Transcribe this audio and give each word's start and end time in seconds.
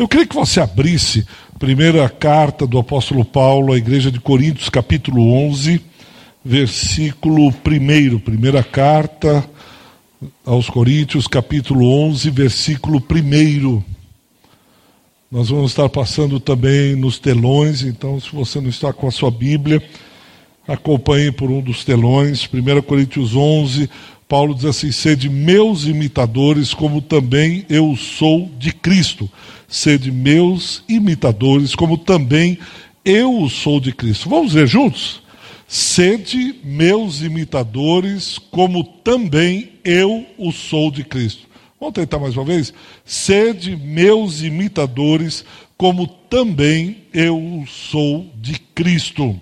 Eu 0.00 0.08
queria 0.08 0.26
que 0.26 0.34
você 0.34 0.62
abrisse 0.62 1.26
primeira 1.58 2.08
carta 2.08 2.66
do 2.66 2.78
apóstolo 2.78 3.22
Paulo 3.22 3.74
à 3.74 3.76
igreja 3.76 4.10
de 4.10 4.18
Coríntios, 4.18 4.70
capítulo 4.70 5.30
11, 5.30 5.78
versículo 6.42 7.48
1. 7.48 8.18
Primeira 8.20 8.64
carta 8.64 9.46
aos 10.42 10.70
Coríntios, 10.70 11.26
capítulo 11.26 11.86
11, 11.86 12.30
versículo 12.30 12.96
1. 12.98 13.82
Nós 15.30 15.50
vamos 15.50 15.72
estar 15.72 15.86
passando 15.90 16.40
também 16.40 16.96
nos 16.96 17.18
telões, 17.18 17.82
então 17.82 18.18
se 18.18 18.34
você 18.34 18.58
não 18.58 18.70
está 18.70 18.94
com 18.94 19.06
a 19.06 19.10
sua 19.10 19.30
Bíblia, 19.30 19.82
acompanhe 20.66 21.30
por 21.30 21.50
um 21.50 21.60
dos 21.60 21.84
telões. 21.84 22.48
1 22.50 22.80
Coríntios 22.80 23.36
11, 23.36 23.90
Paulo 24.26 24.54
diz 24.54 24.64
assim: 24.64 24.90
Sede 24.90 25.28
meus 25.28 25.84
imitadores, 25.84 26.72
como 26.72 27.02
também 27.02 27.66
eu 27.68 27.94
sou 27.96 28.50
de 28.58 28.72
Cristo 28.72 29.28
sede 29.70 30.10
meus 30.10 30.82
imitadores, 30.88 31.74
como 31.76 31.96
também 31.96 32.58
eu 33.04 33.48
sou 33.48 33.80
de 33.80 33.92
Cristo. 33.92 34.28
Vamos 34.28 34.52
ver 34.52 34.66
juntos? 34.66 35.22
Sede 35.68 36.56
meus 36.64 37.22
imitadores, 37.22 38.36
como 38.50 38.82
também 38.82 39.72
eu 39.84 40.26
o 40.36 40.50
sou 40.50 40.90
de 40.90 41.04
Cristo. 41.04 41.46
Vamos 41.78 41.94
tentar 41.94 42.18
mais 42.18 42.36
uma 42.36 42.44
vez? 42.44 42.74
Sede 43.04 43.76
meus 43.76 44.42
imitadores, 44.42 45.44
como 45.78 46.06
também 46.06 47.04
eu 47.14 47.64
sou 47.68 48.26
de 48.36 48.58
Cristo. 48.74 49.40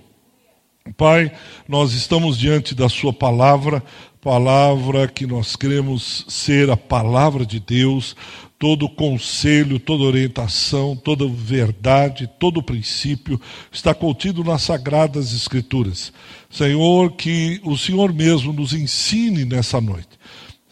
Pai, 0.96 1.32
nós 1.66 1.92
estamos 1.92 2.38
diante 2.38 2.74
da 2.74 2.88
Sua 2.88 3.12
palavra, 3.12 3.82
palavra 4.20 5.08
que 5.08 5.26
nós 5.26 5.56
queremos 5.56 6.24
ser 6.28 6.70
a 6.70 6.76
palavra 6.76 7.44
de 7.44 7.58
Deus, 7.58 8.14
todo 8.58 8.88
conselho, 8.88 9.78
toda 9.78 10.02
orientação, 10.02 10.96
toda 10.96 11.28
verdade, 11.28 12.28
todo 12.40 12.62
princípio 12.62 13.40
está 13.70 13.94
contido 13.94 14.42
nas 14.42 14.62
sagradas 14.62 15.32
Escrituras. 15.32 16.12
Senhor, 16.50 17.12
que 17.12 17.60
o 17.62 17.76
Senhor 17.78 18.12
mesmo 18.12 18.52
nos 18.52 18.72
ensine 18.72 19.44
nessa 19.44 19.80
noite 19.80 20.17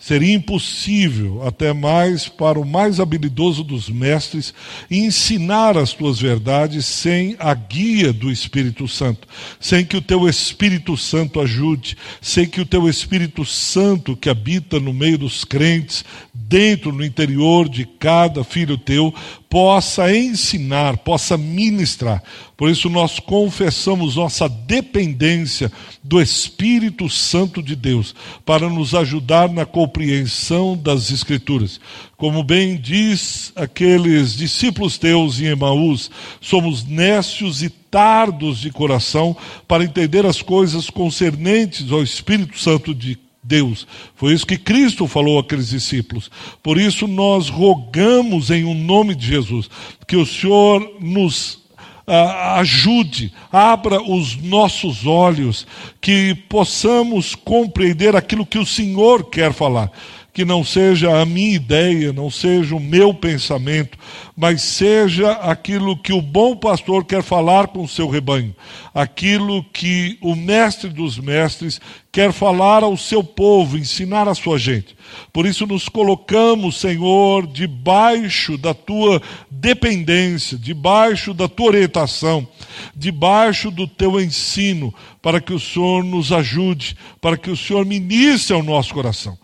Seria 0.06 0.36
impossível, 0.36 1.44
até 1.44 1.72
mais 1.72 2.28
para 2.28 2.60
o 2.60 2.64
mais 2.64 3.00
habilidoso 3.00 3.64
dos 3.64 3.90
mestres, 3.90 4.54
ensinar 4.88 5.76
as 5.76 5.92
tuas 5.92 6.20
verdades 6.20 6.86
sem 6.86 7.34
a 7.40 7.52
guia 7.52 8.12
do 8.12 8.30
Espírito 8.30 8.86
Santo, 8.86 9.26
sem 9.58 9.84
que 9.84 9.96
o 9.96 10.00
teu 10.00 10.28
Espírito 10.28 10.96
Santo 10.96 11.40
ajude, 11.40 11.96
sem 12.20 12.46
que 12.46 12.60
o 12.60 12.64
teu 12.64 12.88
Espírito 12.88 13.44
Santo 13.44 14.16
que 14.16 14.30
habita 14.30 14.78
no 14.78 14.92
meio 14.92 15.18
dos 15.18 15.42
crentes, 15.42 16.04
dentro, 16.32 16.92
no 16.92 17.04
interior 17.04 17.68
de 17.68 17.84
cada 17.84 18.44
filho 18.44 18.78
teu, 18.78 19.12
possa 19.50 20.16
ensinar, 20.16 20.98
possa 20.98 21.36
ministrar. 21.36 22.22
Por 22.56 22.70
isso 22.70 22.88
nós 22.88 23.20
confessamos 23.20 24.16
nossa 24.16 24.48
dependência 24.48 25.70
do 26.02 26.20
Espírito 26.22 27.08
Santo 27.10 27.62
de 27.62 27.76
Deus 27.76 28.14
para 28.46 28.70
nos 28.70 28.94
ajudar 28.94 29.50
na 29.50 29.66
compreensão 29.66 30.74
das 30.74 31.10
Escrituras. 31.10 31.78
Como 32.16 32.42
bem 32.42 32.76
diz 32.76 33.52
aqueles 33.54 34.34
discípulos 34.34 34.96
teus 34.96 35.38
em 35.38 35.46
Emaús, 35.46 36.10
somos 36.40 36.82
nécios 36.82 37.62
e 37.62 37.68
tardos 37.68 38.60
de 38.60 38.70
coração 38.70 39.36
para 39.68 39.84
entender 39.84 40.24
as 40.24 40.40
coisas 40.40 40.88
concernentes 40.88 41.92
ao 41.92 42.02
Espírito 42.02 42.58
Santo 42.58 42.94
de 42.94 43.18
Deus. 43.42 43.86
Foi 44.14 44.32
isso 44.32 44.46
que 44.46 44.56
Cristo 44.56 45.06
falou 45.06 45.38
àqueles 45.38 45.68
discípulos. 45.68 46.30
Por 46.62 46.78
isso 46.78 47.06
nós 47.06 47.50
rogamos 47.50 48.50
em 48.50 48.64
o 48.64 48.70
um 48.70 48.74
nome 48.74 49.14
de 49.14 49.26
Jesus 49.26 49.68
que 50.06 50.16
o 50.16 50.24
Senhor 50.24 50.96
nos 51.00 51.65
ah, 52.06 52.60
ajude, 52.60 53.32
abra 53.50 54.00
os 54.00 54.36
nossos 54.36 55.06
olhos, 55.06 55.66
que 56.00 56.34
possamos 56.48 57.34
compreender 57.34 58.14
aquilo 58.14 58.46
que 58.46 58.58
o 58.58 58.66
Senhor 58.66 59.24
quer 59.24 59.52
falar 59.52 59.90
que 60.36 60.44
não 60.44 60.62
seja 60.62 61.18
a 61.18 61.24
minha 61.24 61.56
ideia, 61.56 62.12
não 62.12 62.30
seja 62.30 62.76
o 62.76 62.78
meu 62.78 63.14
pensamento, 63.14 63.96
mas 64.36 64.60
seja 64.60 65.32
aquilo 65.32 65.96
que 65.96 66.12
o 66.12 66.20
bom 66.20 66.54
pastor 66.54 67.06
quer 67.06 67.22
falar 67.22 67.68
com 67.68 67.82
o 67.82 67.88
seu 67.88 68.06
rebanho, 68.06 68.54
aquilo 68.92 69.64
que 69.64 70.18
o 70.20 70.36
mestre 70.36 70.90
dos 70.90 71.18
mestres 71.18 71.80
quer 72.12 72.34
falar 72.34 72.82
ao 72.82 72.98
seu 72.98 73.24
povo, 73.24 73.78
ensinar 73.78 74.28
a 74.28 74.34
sua 74.34 74.58
gente. 74.58 74.94
Por 75.32 75.46
isso 75.46 75.66
nos 75.66 75.88
colocamos, 75.88 76.80
Senhor, 76.80 77.46
debaixo 77.46 78.58
da 78.58 78.74
tua 78.74 79.22
dependência, 79.50 80.58
debaixo 80.58 81.32
da 81.32 81.48
tua 81.48 81.68
orientação, 81.68 82.46
debaixo 82.94 83.70
do 83.70 83.86
teu 83.88 84.20
ensino, 84.20 84.94
para 85.22 85.40
que 85.40 85.54
o 85.54 85.58
Senhor 85.58 86.04
nos 86.04 86.30
ajude, 86.30 86.94
para 87.22 87.38
que 87.38 87.50
o 87.50 87.56
Senhor 87.56 87.86
ministre 87.86 88.54
ao 88.54 88.62
nosso 88.62 88.92
coração. 88.92 89.38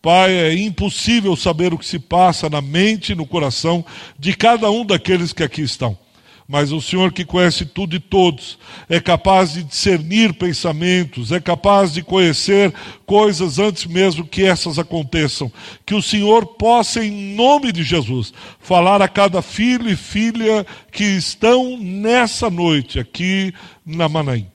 Pai, 0.00 0.32
é 0.32 0.54
impossível 0.54 1.34
saber 1.34 1.74
o 1.74 1.78
que 1.78 1.84
se 1.84 1.98
passa 1.98 2.48
na 2.48 2.60
mente 2.60 3.12
e 3.12 3.14
no 3.16 3.26
coração 3.26 3.84
de 4.16 4.32
cada 4.32 4.70
um 4.70 4.84
daqueles 4.84 5.32
que 5.32 5.42
aqui 5.42 5.60
estão. 5.60 5.98
Mas 6.46 6.70
o 6.70 6.80
Senhor 6.80 7.12
que 7.12 7.26
conhece 7.26 7.66
tudo 7.66 7.96
e 7.96 8.00
todos, 8.00 8.58
é 8.88 9.00
capaz 9.00 9.52
de 9.52 9.64
discernir 9.64 10.32
pensamentos, 10.32 11.30
é 11.32 11.40
capaz 11.40 11.92
de 11.92 12.02
conhecer 12.02 12.72
coisas 13.04 13.58
antes 13.58 13.84
mesmo 13.84 14.24
que 14.24 14.44
essas 14.44 14.78
aconteçam. 14.78 15.52
Que 15.84 15.94
o 15.94 16.00
Senhor 16.00 16.46
possa, 16.46 17.04
em 17.04 17.34
nome 17.34 17.72
de 17.72 17.82
Jesus, 17.82 18.32
falar 18.60 19.02
a 19.02 19.08
cada 19.08 19.42
filho 19.42 19.90
e 19.90 19.96
filha 19.96 20.64
que 20.92 21.04
estão 21.04 21.76
nessa 21.76 22.48
noite 22.48 22.98
aqui 22.98 23.52
na 23.84 24.08
Manaim. 24.08 24.46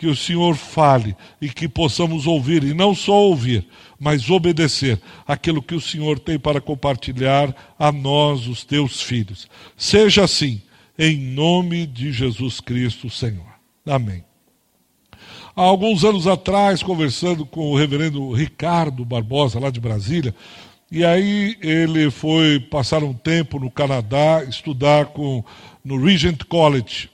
Que 0.00 0.06
o 0.06 0.16
Senhor 0.16 0.56
fale 0.56 1.14
e 1.42 1.50
que 1.50 1.68
possamos 1.68 2.26
ouvir, 2.26 2.64
e 2.64 2.72
não 2.72 2.94
só 2.94 3.12
ouvir, 3.12 3.66
mas 3.98 4.30
obedecer 4.30 4.98
aquilo 5.26 5.62
que 5.62 5.74
o 5.74 5.80
Senhor 5.80 6.18
tem 6.18 6.38
para 6.38 6.58
compartilhar 6.58 7.54
a 7.78 7.92
nós, 7.92 8.46
os 8.46 8.64
teus 8.64 9.02
filhos. 9.02 9.46
Seja 9.76 10.24
assim, 10.24 10.62
em 10.98 11.18
nome 11.18 11.86
de 11.86 12.12
Jesus 12.12 12.60
Cristo, 12.60 13.10
Senhor. 13.10 13.44
Amém. 13.84 14.24
Há 15.54 15.62
alguns 15.62 16.02
anos 16.02 16.26
atrás, 16.26 16.82
conversando 16.82 17.44
com 17.44 17.70
o 17.70 17.76
reverendo 17.76 18.32
Ricardo 18.32 19.04
Barbosa, 19.04 19.60
lá 19.60 19.68
de 19.68 19.80
Brasília, 19.80 20.34
e 20.90 21.04
aí 21.04 21.58
ele 21.60 22.10
foi 22.10 22.58
passar 22.58 23.04
um 23.04 23.12
tempo 23.12 23.60
no 23.60 23.70
Canadá, 23.70 24.42
estudar 24.48 25.08
com, 25.08 25.44
no 25.84 26.02
Regent 26.02 26.44
College, 26.44 27.10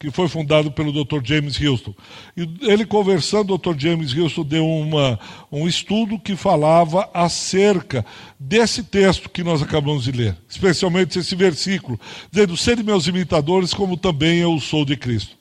que 0.00 0.12
foi 0.12 0.28
fundado 0.28 0.70
pelo 0.70 0.92
Dr. 0.92 1.20
James 1.24 1.60
Houston. 1.60 1.92
E 2.36 2.48
ele 2.62 2.86
conversando, 2.86 3.52
o 3.52 3.58
Dr. 3.58 3.76
James 3.76 4.16
Houston 4.16 4.44
deu 4.44 4.64
uma, 4.64 5.18
um 5.50 5.66
estudo 5.66 6.20
que 6.20 6.36
falava 6.36 7.10
acerca 7.12 8.06
desse 8.38 8.84
texto 8.84 9.28
que 9.28 9.42
nós 9.42 9.60
acabamos 9.60 10.04
de 10.04 10.12
ler, 10.12 10.36
especialmente 10.48 11.18
esse 11.18 11.34
versículo, 11.34 11.98
dizendo: 12.30 12.56
Sede 12.56 12.84
meus 12.84 13.08
imitadores, 13.08 13.74
como 13.74 13.96
também 13.96 14.38
eu 14.38 14.60
sou 14.60 14.84
de 14.84 14.96
Cristo. 14.96 15.37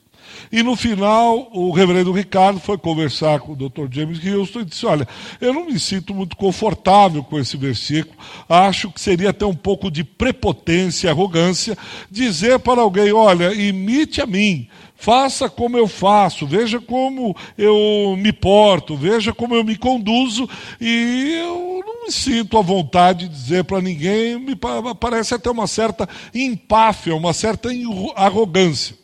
E 0.51 0.63
no 0.63 0.75
final, 0.75 1.49
o 1.51 1.71
reverendo 1.71 2.11
Ricardo 2.11 2.59
foi 2.59 2.77
conversar 2.77 3.39
com 3.39 3.51
o 3.51 3.55
Dr. 3.55 3.87
James 3.91 4.25
Houston 4.25 4.61
e 4.61 4.65
disse: 4.65 4.85
Olha, 4.85 5.07
eu 5.41 5.53
não 5.53 5.65
me 5.65 5.79
sinto 5.79 6.13
muito 6.13 6.37
confortável 6.37 7.23
com 7.23 7.37
esse 7.37 7.57
versículo, 7.57 8.15
acho 8.47 8.89
que 8.91 9.01
seria 9.01 9.31
até 9.31 9.45
um 9.45 9.53
pouco 9.53 9.91
de 9.91 10.03
prepotência 10.03 11.07
e 11.07 11.09
arrogância 11.09 11.77
dizer 12.09 12.59
para 12.59 12.81
alguém: 12.81 13.11
Olha, 13.11 13.53
imite 13.53 14.21
a 14.21 14.25
mim. 14.25 14.67
Faça 14.99 15.47
como 15.47 15.77
eu 15.77 15.87
faço, 15.87 16.47
veja 16.47 16.79
como 16.81 17.35
eu 17.55 18.15
me 18.17 18.33
porto, 18.33 18.95
veja 18.95 19.31
como 19.31 19.53
eu 19.53 19.63
me 19.63 19.77
conduzo, 19.77 20.49
e 20.81 21.35
eu 21.39 21.83
não 21.85 22.05
me 22.05 22.11
sinto 22.11 22.57
à 22.57 22.63
vontade 22.63 23.27
de 23.27 23.35
dizer 23.35 23.63
para 23.63 23.79
ninguém, 23.79 24.39
me 24.39 24.55
parece 24.99 25.35
até 25.35 25.51
uma 25.51 25.67
certa 25.67 26.09
empáfia, 26.33 27.15
uma 27.15 27.31
certa 27.31 27.69
arrogância. 28.15 28.95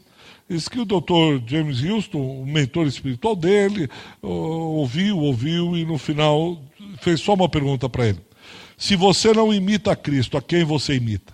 Diz 0.54 0.68
que 0.68 0.80
o 0.80 0.86
doutor 0.86 1.42
James 1.48 1.84
Houston, 1.84 2.20
o 2.20 2.46
mentor 2.46 2.86
espiritual 2.86 3.36
dele, 3.36 3.90
ouviu, 4.22 5.18
ouviu 5.18 5.76
e 5.76 5.84
no 5.84 5.98
final 5.98 6.62
fez 7.02 7.22
só 7.22 7.34
uma 7.34 7.50
pergunta 7.50 7.90
para 7.90 8.10
ele. 8.10 8.20
Se 8.78 8.96
você 8.96 9.34
não 9.34 9.52
imita 9.52 9.92
a 9.92 9.96
Cristo, 9.96 10.38
a 10.38 10.44
quem 10.44 10.64
você 10.64 10.94
imita? 10.94 11.34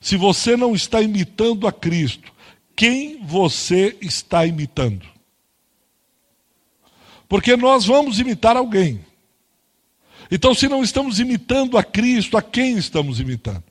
Se 0.00 0.16
você 0.16 0.56
não 0.56 0.72
está 0.72 1.02
imitando 1.02 1.66
a 1.66 1.72
Cristo, 1.72 2.32
quem 2.76 3.20
você 3.26 3.98
está 4.00 4.46
imitando? 4.46 5.04
Porque 7.28 7.56
nós 7.56 7.86
vamos 7.86 8.20
imitar 8.20 8.56
alguém. 8.56 9.04
Então, 10.30 10.54
se 10.54 10.68
não 10.68 10.80
estamos 10.80 11.18
imitando 11.18 11.76
a 11.76 11.82
Cristo, 11.82 12.36
a 12.36 12.42
quem 12.42 12.78
estamos 12.78 13.18
imitando? 13.18 13.64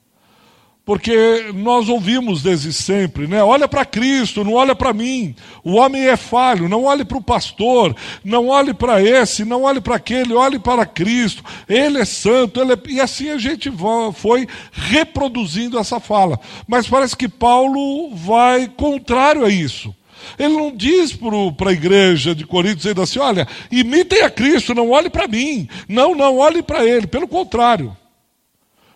Porque 0.86 1.50
nós 1.56 1.88
ouvimos 1.88 2.44
desde 2.44 2.74
sempre, 2.74 3.26
né? 3.26 3.42
Olha 3.42 3.70
para 3.70 3.86
Cristo, 3.86 4.44
não 4.44 4.54
olha 4.54 4.76
para 4.76 4.92
mim. 4.92 5.34
O 5.64 5.76
homem 5.76 6.08
é 6.08 6.18
falho, 6.18 6.68
não 6.68 6.84
olhe 6.84 7.06
para 7.06 7.18
o 7.18 7.24
pastor, 7.24 7.96
não 8.22 8.50
olhe 8.50 8.74
para 8.74 9.02
esse, 9.02 9.46
não 9.46 9.64
olhe 9.64 9.80
para 9.80 9.96
aquele, 9.96 10.34
olhe 10.34 10.60
para 10.60 10.86
Cristo. 10.86 11.42
Ele 11.70 12.00
é 12.00 12.06
santo, 12.06 12.60
ele 12.60 12.74
é... 12.74 12.78
e 12.90 13.00
assim 13.00 13.30
a 13.30 13.38
gente 13.38 13.72
foi 14.14 14.46
reproduzindo 14.74 15.80
essa 15.80 16.02
fala. 16.02 16.38
Mas 16.68 16.86
parece 16.86 17.16
que 17.16 17.30
Paulo 17.30 18.14
vai 18.14 18.68
contrário 18.68 19.46
a 19.46 19.50
isso. 19.50 19.96
Ele 20.38 20.58
não 20.58 20.76
diz 20.76 21.18
para 21.58 21.70
a 21.70 21.74
igreja 21.74 22.36
de 22.36 22.46
Corinto 22.46 22.78
dizendo 22.78 23.02
assim: 23.02 23.20
olha, 23.20 23.48
imitem 23.72 24.22
a 24.22 24.30
Cristo, 24.30 24.76
não 24.76 24.90
olhe 24.90 25.10
para 25.10 25.30
mim. 25.30 25.68
Não, 25.88 26.14
não, 26.14 26.38
olhe 26.40 26.62
para 26.62 26.86
ele. 26.86 27.08
Pelo 27.08 27.28
contrário. 27.28 27.96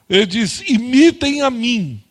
Ele 0.09 0.25
diz: 0.25 0.62
imitem 0.68 1.42
a 1.42 1.50
mim. 1.50 2.01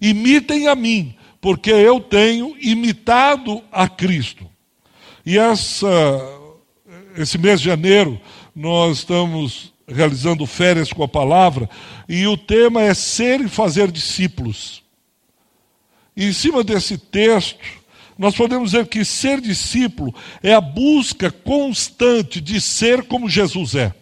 Imitem 0.00 0.68
a 0.68 0.74
mim, 0.74 1.14
porque 1.40 1.70
eu 1.70 2.00
tenho 2.00 2.56
imitado 2.60 3.62
a 3.70 3.88
Cristo. 3.88 4.48
E 5.24 5.38
essa, 5.38 5.88
esse 7.16 7.38
mês 7.38 7.60
de 7.60 7.66
janeiro, 7.66 8.20
nós 8.54 8.98
estamos 8.98 9.72
realizando 9.86 10.46
férias 10.46 10.92
com 10.92 11.02
a 11.02 11.08
palavra, 11.08 11.68
e 12.08 12.26
o 12.26 12.36
tema 12.36 12.82
é 12.82 12.92
ser 12.94 13.40
e 13.40 13.48
fazer 13.48 13.90
discípulos. 13.90 14.82
E 16.16 16.26
em 16.26 16.32
cima 16.32 16.62
desse 16.62 16.96
texto, 16.96 17.58
nós 18.16 18.34
podemos 18.36 18.70
dizer 18.70 18.86
que 18.86 19.04
ser 19.04 19.40
discípulo 19.40 20.14
é 20.42 20.54
a 20.54 20.60
busca 20.60 21.30
constante 21.30 22.40
de 22.40 22.60
ser 22.60 23.04
como 23.04 23.28
Jesus 23.28 23.74
é. 23.74 23.94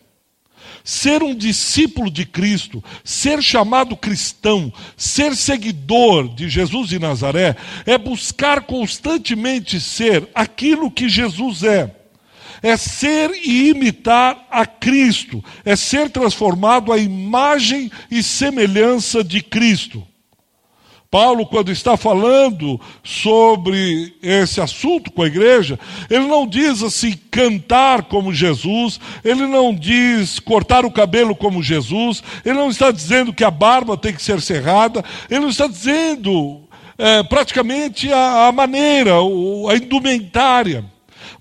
Ser 0.84 1.22
um 1.22 1.34
discípulo 1.34 2.10
de 2.10 2.24
Cristo, 2.24 2.82
ser 3.04 3.42
chamado 3.42 3.96
cristão, 3.96 4.72
ser 4.96 5.36
seguidor 5.36 6.28
de 6.34 6.48
Jesus 6.48 6.88
de 6.88 6.98
Nazaré, 6.98 7.56
é 7.86 7.96
buscar 7.96 8.62
constantemente 8.62 9.80
ser 9.80 10.28
aquilo 10.34 10.90
que 10.90 11.08
Jesus 11.08 11.62
é. 11.62 11.94
É 12.62 12.76
ser 12.76 13.30
e 13.44 13.70
imitar 13.70 14.46
a 14.50 14.64
Cristo, 14.64 15.44
é 15.64 15.74
ser 15.74 16.10
transformado 16.10 16.92
à 16.92 16.98
imagem 16.98 17.90
e 18.10 18.22
semelhança 18.22 19.24
de 19.24 19.42
Cristo. 19.42 20.06
Paulo, 21.12 21.44
quando 21.44 21.70
está 21.70 21.94
falando 21.94 22.80
sobre 23.04 24.14
esse 24.22 24.62
assunto 24.62 25.12
com 25.12 25.20
a 25.20 25.26
igreja, 25.26 25.78
ele 26.08 26.26
não 26.26 26.46
diz 26.46 26.82
assim 26.82 27.12
cantar 27.30 28.04
como 28.04 28.32
Jesus, 28.32 28.98
ele 29.22 29.46
não 29.46 29.74
diz 29.74 30.38
cortar 30.38 30.86
o 30.86 30.90
cabelo 30.90 31.36
como 31.36 31.62
Jesus, 31.62 32.22
ele 32.46 32.54
não 32.54 32.70
está 32.70 32.90
dizendo 32.90 33.30
que 33.30 33.44
a 33.44 33.50
barba 33.50 33.94
tem 33.94 34.14
que 34.14 34.22
ser 34.22 34.40
cerrada, 34.40 35.04
ele 35.28 35.40
não 35.40 35.50
está 35.50 35.66
dizendo 35.66 36.62
é, 36.96 37.22
praticamente 37.22 38.10
a, 38.10 38.46
a 38.46 38.52
maneira, 38.52 39.12
a 39.16 39.76
indumentária. 39.76 40.91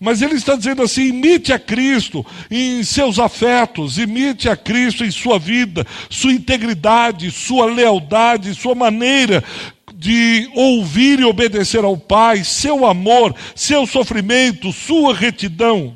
Mas 0.02 0.24
ele 0.24 0.34
está 0.34 0.56
dizendo 0.56 0.82
assim: 0.82 1.10
imite 1.10 1.54
a 1.54 1.60
Cristo 1.60 2.26
em 2.50 2.84
seus 2.84 3.20
afetos, 3.20 4.00
imite 4.00 4.50
a 4.50 4.58
Cristo 4.58 5.06
em 5.06 5.12
sua 5.12 5.38
vida, 5.38 5.86
sua 6.10 6.34
integridade, 6.34 7.30
sua 7.30 7.68
lealdade, 7.68 8.56
sua 8.56 8.74
maneira 8.74 9.44
de 9.94 10.50
ouvir 10.56 11.20
e 11.20 11.24
obedecer 11.24 11.84
ao 11.84 11.96
Pai, 11.96 12.44
seu 12.44 12.88
amor, 12.88 13.36
seu 13.54 13.86
sofrimento, 13.86 14.74
sua 14.74 15.14
retidão. 15.14 15.96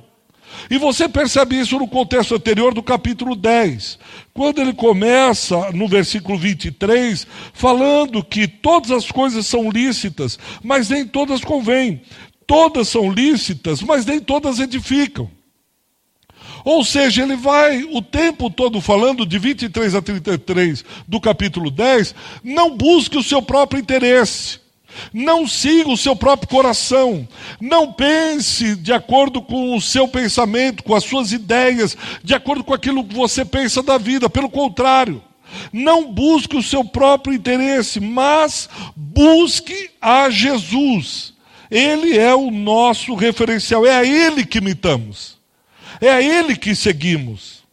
E 0.69 0.77
você 0.77 1.09
percebe 1.09 1.59
isso 1.59 1.79
no 1.79 1.87
contexto 1.87 2.35
anterior 2.35 2.75
do 2.75 2.83
capítulo 2.83 3.35
10, 3.35 3.97
quando 4.33 4.61
ele 4.61 4.73
começa 4.73 5.71
no 5.71 5.87
versículo 5.87 6.37
23, 6.37 7.25
falando 7.53 8.23
que 8.23 8.47
todas 8.47 8.91
as 8.91 9.11
coisas 9.11 9.47
são 9.47 9.71
lícitas, 9.71 10.37
mas 10.63 10.89
nem 10.89 11.07
todas 11.07 11.43
convêm. 11.43 12.01
Todas 12.47 12.87
são 12.87 13.11
lícitas, 13.11 13.81
mas 13.81 14.05
nem 14.05 14.19
todas 14.19 14.59
edificam. 14.59 15.29
Ou 16.63 16.83
seja, 16.83 17.21
ele 17.21 17.35
vai 17.35 17.83
o 17.83 18.01
tempo 18.01 18.49
todo 18.49 18.81
falando, 18.81 19.25
de 19.25 19.37
23 19.37 19.93
a 19.93 20.01
33 20.01 20.83
do 21.07 21.21
capítulo 21.21 21.69
10, 21.69 22.15
não 22.43 22.75
busque 22.75 23.17
o 23.17 23.23
seu 23.23 23.41
próprio 23.41 23.79
interesse. 23.79 24.59
Não 25.13 25.47
siga 25.47 25.89
o 25.89 25.97
seu 25.97 26.15
próprio 26.15 26.49
coração. 26.49 27.27
Não 27.59 27.91
pense 27.91 28.75
de 28.77 28.93
acordo 28.93 29.41
com 29.41 29.75
o 29.75 29.81
seu 29.81 30.07
pensamento, 30.07 30.83
com 30.83 30.95
as 30.95 31.03
suas 31.03 31.31
ideias, 31.31 31.95
de 32.23 32.33
acordo 32.33 32.63
com 32.63 32.73
aquilo 32.73 33.03
que 33.03 33.13
você 33.13 33.45
pensa 33.45 33.83
da 33.83 33.97
vida. 33.97 34.29
Pelo 34.29 34.49
contrário, 34.49 35.21
não 35.71 36.11
busque 36.11 36.57
o 36.57 36.63
seu 36.63 36.83
próprio 36.83 37.33
interesse, 37.33 37.99
mas 37.99 38.69
busque 38.95 39.91
a 40.01 40.29
Jesus. 40.29 41.34
Ele 41.75 42.17
é 42.17 42.33
o 42.33 42.49
nosso 42.49 43.15
referencial, 43.15 43.85
é 43.85 43.93
a 43.93 44.05
Ele 44.05 44.45
que 44.45 44.59
imitamos, 44.59 45.37
é 45.99 46.09
a 46.09 46.21
Ele 46.21 46.55
que 46.55 46.73
seguimos. 46.73 47.65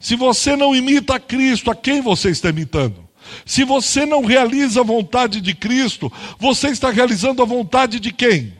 Se 0.00 0.16
você 0.16 0.56
não 0.56 0.74
imita 0.74 1.16
a 1.16 1.20
Cristo, 1.20 1.70
a 1.70 1.74
quem 1.74 2.00
você 2.00 2.30
está 2.30 2.48
imitando? 2.48 3.06
Se 3.44 3.62
você 3.62 4.06
não 4.06 4.24
realiza 4.24 4.80
a 4.80 4.84
vontade 4.84 5.42
de 5.42 5.54
Cristo, 5.54 6.10
você 6.38 6.68
está 6.68 6.90
realizando 6.90 7.42
a 7.42 7.44
vontade 7.44 8.00
de 8.00 8.10
quem? 8.10 8.54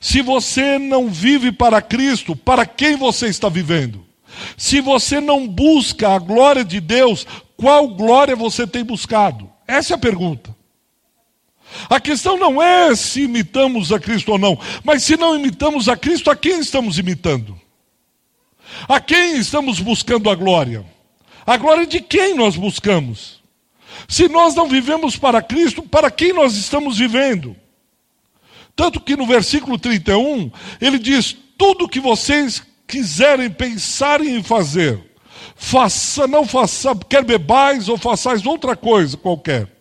Se 0.00 0.22
você 0.22 0.78
não 0.78 1.08
vive 1.08 1.50
para 1.50 1.82
Cristo, 1.82 2.36
para 2.36 2.64
quem 2.64 2.94
você 2.94 3.26
está 3.26 3.48
vivendo? 3.48 4.06
Se 4.56 4.80
você 4.80 5.20
não 5.20 5.48
busca 5.48 6.08
a 6.08 6.20
glória 6.20 6.64
de 6.64 6.78
Deus, 6.78 7.26
qual 7.56 7.88
glória 7.88 8.36
você 8.36 8.64
tem 8.64 8.84
buscado? 8.84 9.50
Essa 9.66 9.94
é 9.94 9.96
a 9.96 9.98
pergunta. 9.98 10.49
A 11.88 12.00
questão 12.00 12.36
não 12.36 12.60
é 12.60 12.94
se 12.94 13.22
imitamos 13.22 13.92
a 13.92 13.98
Cristo 13.98 14.32
ou 14.32 14.38
não, 14.38 14.58
mas 14.84 15.02
se 15.02 15.16
não 15.16 15.36
imitamos 15.36 15.88
a 15.88 15.96
Cristo, 15.96 16.30
a 16.30 16.36
quem 16.36 16.60
estamos 16.60 16.98
imitando? 16.98 17.58
A 18.88 19.00
quem 19.00 19.36
estamos 19.36 19.80
buscando 19.80 20.30
a 20.30 20.34
glória? 20.34 20.84
A 21.46 21.56
glória 21.56 21.86
de 21.86 22.00
quem 22.00 22.34
nós 22.34 22.56
buscamos? 22.56 23.40
Se 24.08 24.28
nós 24.28 24.54
não 24.54 24.68
vivemos 24.68 25.16
para 25.16 25.42
Cristo, 25.42 25.82
para 25.82 26.10
quem 26.10 26.32
nós 26.32 26.54
estamos 26.56 26.98
vivendo? 26.98 27.56
Tanto 28.74 29.00
que 29.00 29.16
no 29.16 29.26
versículo 29.26 29.78
31, 29.78 30.50
ele 30.80 30.98
diz: 30.98 31.36
tudo 31.58 31.88
que 31.88 32.00
vocês 32.00 32.62
quiserem, 32.86 33.50
pensarem 33.50 34.36
em 34.36 34.42
fazer, 34.42 35.00
faça, 35.54 36.26
não 36.26 36.46
faça, 36.46 36.94
quer 37.08 37.24
bebais 37.24 37.88
ou 37.88 37.98
façais 37.98 38.46
outra 38.46 38.76
coisa 38.76 39.16
qualquer 39.16 39.79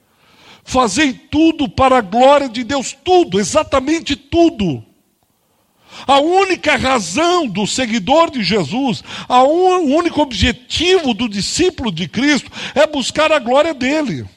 Fazei 0.69 1.13
tudo 1.13 1.67
para 1.67 1.97
a 1.97 2.01
glória 2.01 2.47
de 2.47 2.63
Deus, 2.63 2.95
tudo, 3.03 3.39
exatamente 3.39 4.15
tudo. 4.15 4.85
A 6.05 6.19
única 6.19 6.75
razão 6.75 7.47
do 7.47 7.65
seguidor 7.65 8.29
de 8.29 8.43
Jesus, 8.43 9.03
a 9.27 9.41
un, 9.41 9.91
o 9.91 9.95
único 9.95 10.21
objetivo 10.21 11.15
do 11.15 11.27
discípulo 11.27 11.91
de 11.91 12.07
Cristo 12.07 12.51
é 12.75 12.85
buscar 12.85 13.31
a 13.31 13.39
glória 13.39 13.73
dele. 13.73 14.27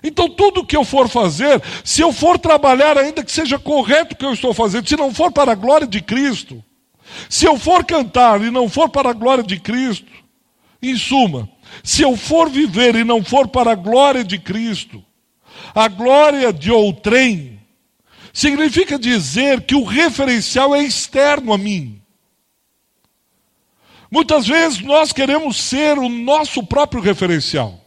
Então, 0.00 0.30
tudo 0.30 0.64
que 0.64 0.76
eu 0.76 0.84
for 0.84 1.08
fazer, 1.08 1.60
se 1.82 2.00
eu 2.00 2.12
for 2.12 2.38
trabalhar, 2.38 2.96
ainda 2.96 3.24
que 3.24 3.32
seja 3.32 3.58
correto 3.58 4.14
o 4.14 4.16
que 4.16 4.24
eu 4.24 4.32
estou 4.32 4.54
fazendo, 4.54 4.88
se 4.88 4.96
não 4.96 5.12
for 5.12 5.32
para 5.32 5.50
a 5.50 5.56
glória 5.56 5.88
de 5.88 6.00
Cristo, 6.00 6.62
se 7.28 7.46
eu 7.46 7.58
for 7.58 7.84
cantar 7.84 8.40
e 8.42 8.48
não 8.48 8.68
for 8.68 8.88
para 8.88 9.10
a 9.10 9.12
glória 9.12 9.42
de 9.42 9.58
Cristo, 9.58 10.12
em 10.80 10.96
suma, 10.96 11.48
se 11.82 12.02
eu 12.02 12.16
for 12.16 12.48
viver 12.48 12.94
e 12.94 13.04
não 13.04 13.22
for 13.22 13.48
para 13.48 13.72
a 13.72 13.76
glória 13.76 14.24
de 14.24 14.38
Cristo, 14.38 15.04
a 15.74 15.88
glória 15.88 16.52
de 16.52 16.70
outrem, 16.70 17.60
significa 18.32 18.98
dizer 18.98 19.62
que 19.62 19.74
o 19.74 19.84
referencial 19.84 20.74
é 20.74 20.82
externo 20.82 21.52
a 21.52 21.58
mim. 21.58 22.00
Muitas 24.10 24.46
vezes 24.46 24.80
nós 24.80 25.12
queremos 25.12 25.56
ser 25.56 25.98
o 25.98 26.08
nosso 26.08 26.62
próprio 26.62 27.02
referencial 27.02 27.83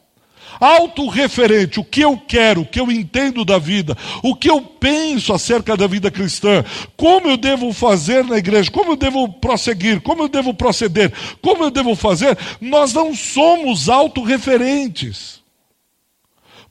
autorreferente, 0.59 1.79
o 1.79 1.83
que 1.83 2.01
eu 2.01 2.17
quero, 2.17 2.61
o 2.61 2.65
que 2.65 2.79
eu 2.79 2.91
entendo 2.91 3.43
da 3.45 3.57
vida, 3.57 3.97
o 4.23 4.35
que 4.35 4.49
eu 4.49 4.61
penso 4.61 5.33
acerca 5.33 5.75
da 5.77 5.87
vida 5.87 6.11
cristã, 6.11 6.63
como 6.95 7.27
eu 7.27 7.37
devo 7.37 7.71
fazer 7.73 8.23
na 8.23 8.37
igreja, 8.37 8.71
como 8.71 8.91
eu 8.91 8.95
devo 8.95 9.29
prosseguir, 9.29 10.01
como 10.01 10.23
eu 10.23 10.27
devo 10.27 10.53
proceder, 10.53 11.11
como 11.41 11.63
eu 11.63 11.71
devo 11.71 11.95
fazer, 11.95 12.37
nós 12.59 12.93
não 12.93 13.13
somos 13.15 13.89
autorreferentes. 13.89 15.37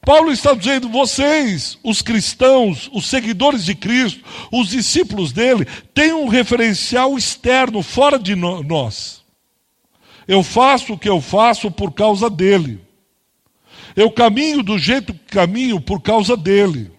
Paulo 0.07 0.31
está 0.31 0.55
dizendo: 0.55 0.89
vocês, 0.89 1.77
os 1.83 2.01
cristãos, 2.01 2.89
os 2.93 3.07
seguidores 3.07 3.65
de 3.65 3.75
Cristo, 3.75 4.23
os 4.53 4.69
discípulos 4.69 5.33
dele, 5.33 5.67
têm 5.93 6.13
um 6.13 6.29
referencial 6.29 7.19
externo, 7.19 7.83
fora 7.83 8.17
de 8.17 8.37
nós. 8.37 9.21
Eu 10.29 10.45
faço 10.45 10.93
o 10.93 10.99
que 10.99 11.09
eu 11.09 11.21
faço 11.21 11.73
por 11.73 11.93
causa 11.93 12.31
dele. 12.31 12.86
Eu 13.97 14.11
caminho 14.11 14.63
do 14.63 14.79
jeito 14.79 15.15
que 15.15 15.35
caminho 15.35 15.81
por 15.81 16.03
causa 16.03 16.37
dele. 16.37 16.93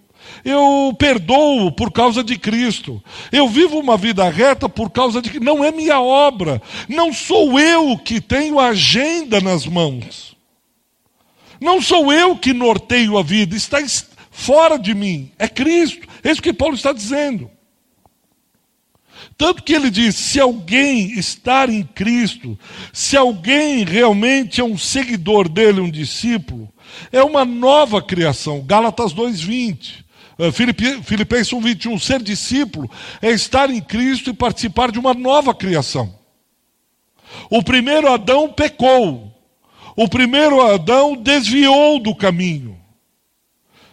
Eu 0.44 0.96
perdoo 0.98 1.72
por 1.72 1.92
causa 1.92 2.24
de 2.24 2.38
Cristo. 2.38 3.01
Eu 3.32 3.48
vivo 3.48 3.80
uma 3.80 3.96
vida 3.96 4.27
reta 4.30 4.68
por 4.68 4.89
causa 4.89 5.22
de 5.22 5.30
que 5.30 5.39
não 5.39 5.63
é 5.63 5.72
minha 5.72 6.01
obra. 6.01 6.62
Não 6.89 7.13
sou 7.13 7.60
eu 7.60 7.98
que 7.98 8.20
tenho 8.20 8.60
a 8.60 8.70
agenda 8.70 9.39
nas 9.39 9.66
mãos. 9.66 10.36
Não 11.62 11.82
sou 11.82 12.12
eu 12.12 12.36
que 12.36 12.54
norteio 12.54 13.18
a 13.18 13.24
vida, 13.24 13.56
está 13.56 13.80
fora 14.30 14.77
de 14.77 14.94
mim, 14.94 15.32
é 15.39 15.48
Cristo. 15.48 16.08
É 16.24 16.32
isso 16.32 16.42
que 16.42 16.54
Paulo 16.54 16.75
está 16.75 16.94
dizendo. 16.94 17.50
Tanto 19.38 19.63
que 19.63 19.74
ele 19.74 19.89
diz: 19.89 20.16
se 20.16 20.39
alguém 20.39 21.18
estar 21.18 21.70
em 21.70 21.84
Cristo, 21.84 22.58
se 22.94 23.18
alguém 23.18 23.84
realmente 23.84 24.62
é 24.62 24.63
um 24.63 24.77
seguidor 24.77 25.50
dele, 25.50 25.82
um 25.82 25.89
discípulo, 25.89 26.72
é 27.12 27.24
uma 27.24 27.46
nova 27.46 28.01
criação. 28.01 28.62
Gálatas 28.65 29.13
2,20. 29.13 30.06
Eh, 30.39 30.51
Filipenses 30.51 31.53
1,21. 31.53 32.00
Ser 32.00 32.22
discípulo 32.22 32.89
é 33.22 33.32
estar 33.32 33.70
em 33.70 33.82
Cristo 33.82 34.29
e 34.29 34.34
participar 34.34 34.91
de 34.91 35.00
uma 35.00 35.13
nova 35.13 35.53
criação. 35.53 36.13
O 37.50 37.63
primeiro 37.63 38.12
Adão 38.12 38.50
pecou. 38.50 39.32
O 39.96 40.08
primeiro 40.08 40.62
Adão 40.62 41.15
desviou 41.15 42.00
do 42.00 42.13
caminho. 42.15 42.77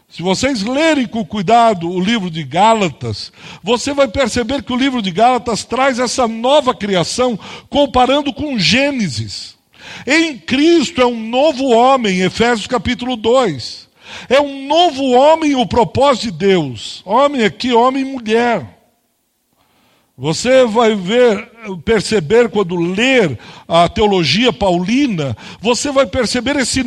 Se 0.09 0.23
vocês 0.23 0.63
lerem 0.63 1.07
com 1.07 1.25
cuidado 1.25 1.91
o 1.91 1.99
livro 1.99 2.31
de 2.31 2.45
Gálatas, 2.45 3.33
você 3.61 3.93
vai 3.93 4.07
perceber 4.07 4.63
que 4.63 4.73
o 4.73 4.77
livro 4.77 5.03
de 5.03 5.11
Gálatas 5.11 5.65
traz 5.65 5.99
essa 5.99 6.29
nova 6.29 6.73
criação 6.73 7.37
comparando 7.69 8.33
com 8.33 8.57
Gênesis. 8.57 9.54
Em 10.07 10.39
Cristo 10.39 11.01
é 11.01 11.07
um 11.07 11.29
novo 11.29 11.69
homem, 11.69 12.21
Efésios 12.21 12.67
capítulo 12.67 13.17
2. 13.17 13.89
É 14.29 14.41
um 14.41 14.67
novo 14.67 15.11
homem 15.11 15.55
o 15.55 15.67
propósito 15.67 16.33
de 16.33 16.39
Deus. 16.39 17.03
Homem 17.05 17.45
aqui, 17.45 17.73
homem 17.73 18.03
e 18.03 18.13
mulher. 18.13 18.75
Você 20.17 20.65
vai 20.65 20.95
ver, 20.95 21.51
perceber 21.85 22.49
quando 22.49 22.77
ler 22.77 23.39
a 23.67 23.89
teologia 23.89 24.53
paulina, 24.53 25.37
você 25.61 25.91
vai 25.91 26.07
perceber 26.07 26.57
esse 26.57 26.87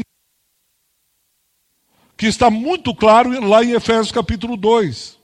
que 2.15 2.25
está 2.25 2.49
muito 2.49 2.95
claro 2.95 3.45
lá 3.45 3.63
em 3.63 3.71
Efésios 3.71 4.11
capítulo 4.11 4.55
2. 4.55 5.17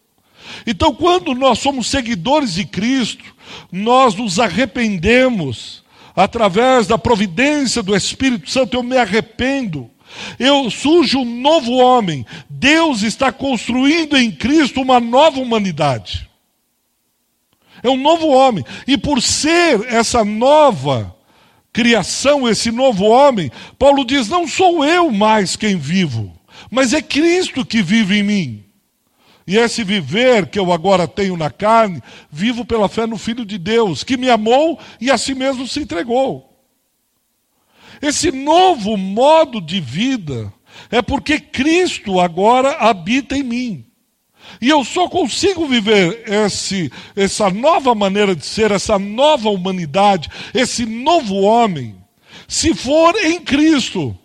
Então, 0.67 0.93
quando 0.93 1.33
nós 1.33 1.59
somos 1.59 1.87
seguidores 1.87 2.53
de 2.53 2.65
Cristo, 2.65 3.23
nós 3.71 4.15
nos 4.15 4.39
arrependemos 4.39 5.82
através 6.15 6.87
da 6.87 6.97
providência 6.97 7.81
do 7.81 7.95
Espírito 7.95 8.49
Santo, 8.49 8.75
eu 8.75 8.83
me 8.83 8.97
arrependo. 8.97 9.89
Eu 10.37 10.69
surge 10.69 11.17
um 11.17 11.25
novo 11.25 11.73
homem. 11.73 12.25
Deus 12.49 13.01
está 13.01 13.31
construindo 13.31 14.15
em 14.15 14.31
Cristo 14.31 14.81
uma 14.81 14.99
nova 14.99 15.39
humanidade. 15.39 16.29
É 17.81 17.89
um 17.89 17.97
novo 17.97 18.27
homem. 18.27 18.63
E 18.87 18.97
por 18.97 19.21
ser 19.21 19.85
essa 19.87 20.23
nova 20.23 21.15
criação, 21.71 22.47
esse 22.47 22.71
novo 22.71 23.05
homem, 23.05 23.51
Paulo 23.79 24.05
diz: 24.05 24.29
não 24.29 24.47
sou 24.47 24.85
eu 24.85 25.11
mais 25.11 25.55
quem 25.55 25.75
vivo 25.77 26.33
mas 26.69 26.93
é 26.93 27.01
Cristo 27.01 27.65
que 27.65 27.81
vive 27.81 28.17
em 28.17 28.23
mim. 28.23 28.62
E 29.45 29.57
esse 29.57 29.83
viver 29.83 30.47
que 30.47 30.57
eu 30.57 30.71
agora 30.71 31.07
tenho 31.07 31.35
na 31.35 31.49
carne, 31.49 32.01
vivo 32.31 32.63
pela 32.63 32.87
fé 32.87 33.05
no 33.05 33.17
Filho 33.17 33.45
de 33.45 33.57
Deus, 33.57 34.03
que 34.03 34.15
me 34.15 34.29
amou 34.29 34.79
e 35.01 35.11
a 35.11 35.17
si 35.17 35.35
mesmo 35.35 35.67
se 35.67 35.81
entregou. 35.81 36.49
Esse 38.01 38.31
novo 38.31 38.97
modo 38.97 39.61
de 39.61 39.79
vida 39.79 40.53
é 40.89 41.01
porque 41.01 41.39
Cristo 41.39 42.19
agora 42.19 42.77
habita 42.77 43.37
em 43.37 43.43
mim. 43.43 43.85
E 44.61 44.69
eu 44.69 44.83
só 44.83 45.07
consigo 45.07 45.67
viver 45.67 46.23
esse, 46.29 46.91
essa 47.15 47.49
nova 47.49 47.95
maneira 47.95 48.35
de 48.35 48.45
ser, 48.45 48.71
essa 48.71 48.99
nova 48.99 49.49
humanidade, 49.49 50.29
esse 50.53 50.85
novo 50.85 51.35
homem, 51.41 51.95
se 52.47 52.73
for 52.73 53.15
em 53.15 53.41
Cristo. 53.41 54.17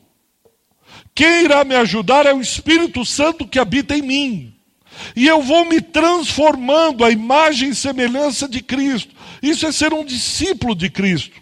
Quem 1.15 1.45
irá 1.45 1.65
me 1.65 1.75
ajudar 1.75 2.27
é 2.27 2.33
o 2.33 2.41
Espírito 2.41 3.05
Santo 3.05 3.47
que 3.47 3.59
habita 3.59 3.97
em 3.97 4.03
mim. 4.03 4.58
E 5.15 5.27
eu 5.27 5.43
vou 5.43 5.65
me 5.65 5.81
transformando 5.81 7.05
à 7.05 7.11
imagem 7.11 7.71
e 7.71 7.75
semelhança 7.75 8.49
de 8.49 8.63
Cristo. 8.63 9.15
Isso 9.43 9.67
é 9.67 9.73
ser 9.73 9.93
um 9.93 10.05
discípulo 10.05 10.75
de 10.75 10.91
Cristo. 10.91 11.41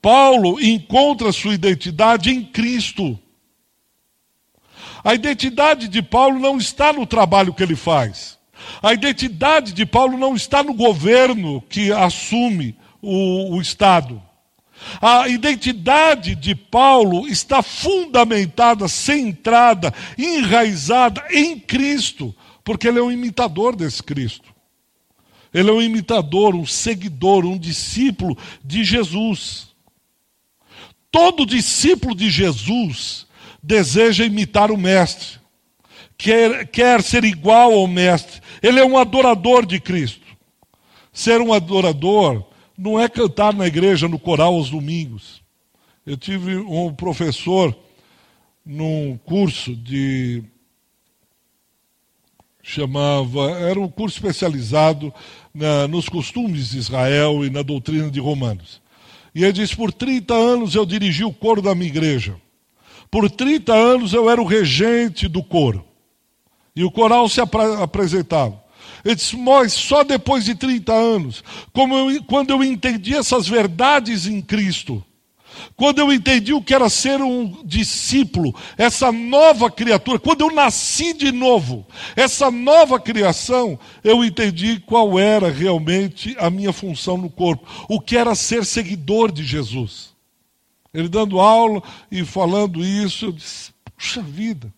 Paulo 0.00 0.60
encontra 0.60 1.32
sua 1.32 1.54
identidade 1.54 2.30
em 2.30 2.44
Cristo. 2.44 3.18
A 5.02 5.14
identidade 5.14 5.88
de 5.88 6.02
Paulo 6.02 6.38
não 6.38 6.56
está 6.56 6.92
no 6.92 7.06
trabalho 7.06 7.54
que 7.54 7.62
ele 7.62 7.76
faz. 7.76 8.38
A 8.82 8.92
identidade 8.92 9.72
de 9.72 9.86
Paulo 9.86 10.18
não 10.18 10.34
está 10.34 10.62
no 10.62 10.74
governo 10.74 11.62
que 11.62 11.92
assume 11.92 12.76
o, 13.00 13.56
o 13.56 13.60
Estado. 13.60 14.22
A 15.00 15.28
identidade 15.28 16.34
de 16.34 16.54
Paulo 16.54 17.28
está 17.28 17.62
fundamentada, 17.62 18.88
centrada, 18.88 19.92
enraizada 20.16 21.24
em 21.30 21.58
Cristo, 21.58 22.34
porque 22.64 22.88
ele 22.88 22.98
é 22.98 23.02
um 23.02 23.12
imitador 23.12 23.76
desse 23.76 24.02
Cristo. 24.02 24.54
Ele 25.52 25.70
é 25.70 25.72
um 25.72 25.82
imitador, 25.82 26.54
um 26.54 26.66
seguidor, 26.66 27.44
um 27.44 27.58
discípulo 27.58 28.36
de 28.64 28.84
Jesus. 28.84 29.68
Todo 31.10 31.46
discípulo 31.46 32.14
de 32.14 32.28
Jesus 32.30 33.26
deseja 33.62 34.24
imitar 34.24 34.70
o 34.70 34.76
Mestre, 34.76 35.38
quer, 36.16 36.66
quer 36.68 37.02
ser 37.02 37.24
igual 37.24 37.72
ao 37.72 37.86
Mestre. 37.86 38.40
Ele 38.62 38.78
é 38.78 38.84
um 38.84 38.98
adorador 38.98 39.64
de 39.64 39.80
Cristo. 39.80 40.26
Ser 41.12 41.40
um 41.40 41.52
adorador 41.52 42.46
não 42.78 43.00
é 43.00 43.08
cantar 43.08 43.52
na 43.52 43.66
igreja, 43.66 44.06
no 44.06 44.20
coral 44.20 44.54
aos 44.54 44.70
domingos. 44.70 45.42
Eu 46.06 46.16
tive 46.16 46.56
um 46.56 46.94
professor 46.94 47.76
num 48.64 49.18
curso 49.24 49.74
de. 49.74 50.44
chamava. 52.62 53.50
Era 53.58 53.80
um 53.80 53.88
curso 53.88 54.16
especializado 54.16 55.12
na, 55.52 55.88
nos 55.88 56.08
costumes 56.08 56.70
de 56.70 56.78
Israel 56.78 57.44
e 57.44 57.50
na 57.50 57.62
doutrina 57.62 58.08
de 58.10 58.20
Romanos. 58.20 58.80
E 59.34 59.42
ele 59.42 59.52
disse: 59.52 59.74
por 59.74 59.92
30 59.92 60.32
anos 60.32 60.74
eu 60.76 60.86
dirigi 60.86 61.24
o 61.24 61.32
coro 61.32 61.60
da 61.60 61.74
minha 61.74 61.90
igreja. 61.90 62.36
Por 63.10 63.28
30 63.28 63.74
anos 63.74 64.12
eu 64.12 64.30
era 64.30 64.40
o 64.40 64.46
regente 64.46 65.26
do 65.26 65.42
coro. 65.42 65.84
E 66.76 66.84
o 66.84 66.90
coral 66.92 67.28
se 67.28 67.40
apresentava. 67.40 68.62
Ele 69.08 69.14
disse, 69.14 69.38
mas 69.38 69.72
só 69.72 70.04
depois 70.04 70.44
de 70.44 70.54
30 70.54 70.92
anos, 70.92 71.42
eu, 71.74 72.22
quando 72.24 72.50
eu 72.50 72.62
entendi 72.62 73.16
essas 73.16 73.48
verdades 73.48 74.26
em 74.26 74.42
Cristo, 74.42 75.02
quando 75.74 75.98
eu 75.98 76.12
entendi 76.12 76.52
o 76.52 76.60
que 76.60 76.74
era 76.74 76.90
ser 76.90 77.22
um 77.22 77.64
discípulo, 77.64 78.54
essa 78.76 79.10
nova 79.10 79.70
criatura, 79.70 80.18
quando 80.18 80.42
eu 80.42 80.52
nasci 80.52 81.14
de 81.14 81.32
novo, 81.32 81.86
essa 82.14 82.50
nova 82.50 83.00
criação, 83.00 83.78
eu 84.04 84.22
entendi 84.22 84.78
qual 84.80 85.18
era 85.18 85.50
realmente 85.50 86.36
a 86.38 86.50
minha 86.50 86.70
função 86.70 87.16
no 87.16 87.30
corpo, 87.30 87.66
o 87.88 87.98
que 87.98 88.14
era 88.14 88.34
ser 88.34 88.62
seguidor 88.62 89.32
de 89.32 89.42
Jesus. 89.42 90.10
Ele 90.92 91.08
dando 91.08 91.40
aula 91.40 91.82
e 92.12 92.26
falando 92.26 92.84
isso, 92.84 93.24
eu 93.24 93.32
disse: 93.32 93.72
puxa 93.96 94.20
vida, 94.20 94.70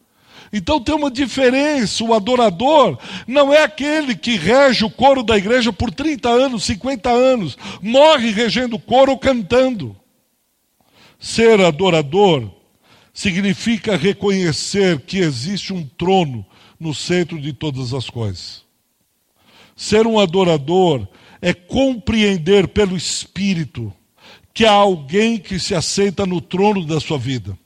então 0.52 0.80
tem 0.80 0.95
uma 0.95 1.11
diferença. 1.11 2.02
O 2.02 2.14
adorador 2.14 2.99
não 3.26 3.52
é 3.52 3.62
aquele 3.62 4.14
que 4.14 4.37
rege 4.37 4.85
o 4.85 4.90
coro 4.90 5.23
da 5.23 5.37
igreja 5.37 5.73
por 5.73 5.92
30 5.92 6.28
anos, 6.28 6.64
50 6.64 7.09
anos, 7.09 7.57
morre 7.80 8.30
regendo 8.30 8.76
o 8.76 8.80
coro 8.80 9.12
ou 9.12 9.19
cantando. 9.19 9.97
Ser 11.19 11.61
adorador 11.61 12.50
significa 13.12 13.97
reconhecer 13.97 15.00
que 15.00 15.19
existe 15.19 15.73
um 15.73 15.87
trono 15.87 16.45
no 16.78 16.95
centro 16.95 17.38
de 17.40 17.52
todas 17.52 17.92
as 17.92 18.09
coisas. 18.09 18.62
Ser 19.76 20.07
um 20.07 20.19
adorador 20.19 21.07
é 21.40 21.52
compreender 21.54 22.69
pelo 22.69 22.97
Espírito 22.97 23.92
que 24.52 24.64
há 24.64 24.73
alguém 24.73 25.38
que 25.38 25.59
se 25.59 25.75
aceita 25.75 26.26
no 26.26 26.40
trono 26.40 26.85
da 26.85 27.00
sua 27.00 27.19
vida. 27.19 27.57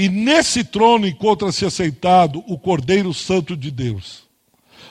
E 0.00 0.08
nesse 0.08 0.64
trono 0.64 1.06
encontra-se 1.06 1.62
aceitado 1.66 2.42
o 2.46 2.58
Cordeiro 2.58 3.12
Santo 3.12 3.54
de 3.54 3.70
Deus, 3.70 4.22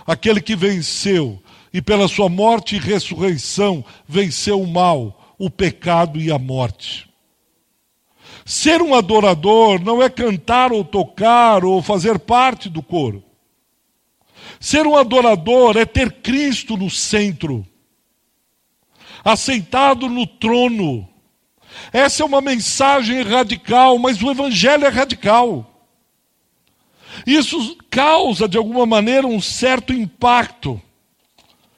aquele 0.06 0.40
que 0.40 0.56
venceu 0.56 1.42
e 1.74 1.82
pela 1.82 2.08
sua 2.08 2.30
morte 2.30 2.76
e 2.76 2.80
ressurreição 2.80 3.84
venceu 4.08 4.62
o 4.62 4.68
mal, 4.68 5.34
o 5.40 5.50
pecado 5.50 6.22
e 6.22 6.32
a 6.32 6.38
morte. 6.38 7.10
Ser 8.46 8.84
um 8.84 8.94
adorador 8.94 9.84
não 9.84 10.00
é 10.00 10.12
cantar 10.12 10.72
ou 10.72 10.86
tocar 10.86 11.66
ou 11.66 11.82
fazer 11.82 12.20
parte 12.20 12.70
do 12.70 12.84
coro. 12.84 13.24
Ser 14.60 14.86
um 14.86 14.96
adorador 14.96 15.76
é 15.76 15.88
ter 15.88 16.22
Cristo 16.22 16.78
no 16.78 16.88
centro, 16.88 17.66
aceitado 19.26 20.08
no 20.08 20.28
trono, 20.28 21.10
essa 21.92 22.24
é 22.24 22.26
uma 22.26 22.42
mensagem 22.42 23.22
radical, 23.22 23.98
mas 23.98 24.22
o 24.22 24.30
Evangelho 24.30 24.86
é 24.86 24.90
radical. 24.90 25.66
Isso 27.26 27.78
causa, 27.90 28.48
de 28.48 28.58
alguma 28.58 28.86
maneira, 28.86 29.28
um 29.28 29.42
certo 29.42 29.94
impacto. 29.94 30.82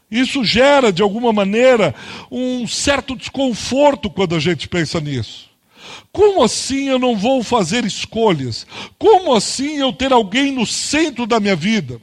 Isso 0.09 0.43
gera, 0.43 0.91
de 0.91 1.01
alguma 1.01 1.31
maneira, 1.31 1.95
um 2.29 2.67
certo 2.67 3.15
desconforto 3.15 4.09
quando 4.09 4.35
a 4.35 4.39
gente 4.39 4.67
pensa 4.67 4.99
nisso. 4.99 5.49
Como 6.11 6.43
assim 6.43 6.89
eu 6.89 6.99
não 6.99 7.15
vou 7.15 7.41
fazer 7.41 7.85
escolhas? 7.85 8.67
Como 8.99 9.33
assim 9.33 9.77
eu 9.77 9.93
ter 9.93 10.11
alguém 10.11 10.51
no 10.51 10.65
centro 10.65 11.25
da 11.25 11.39
minha 11.39 11.55
vida? 11.55 12.01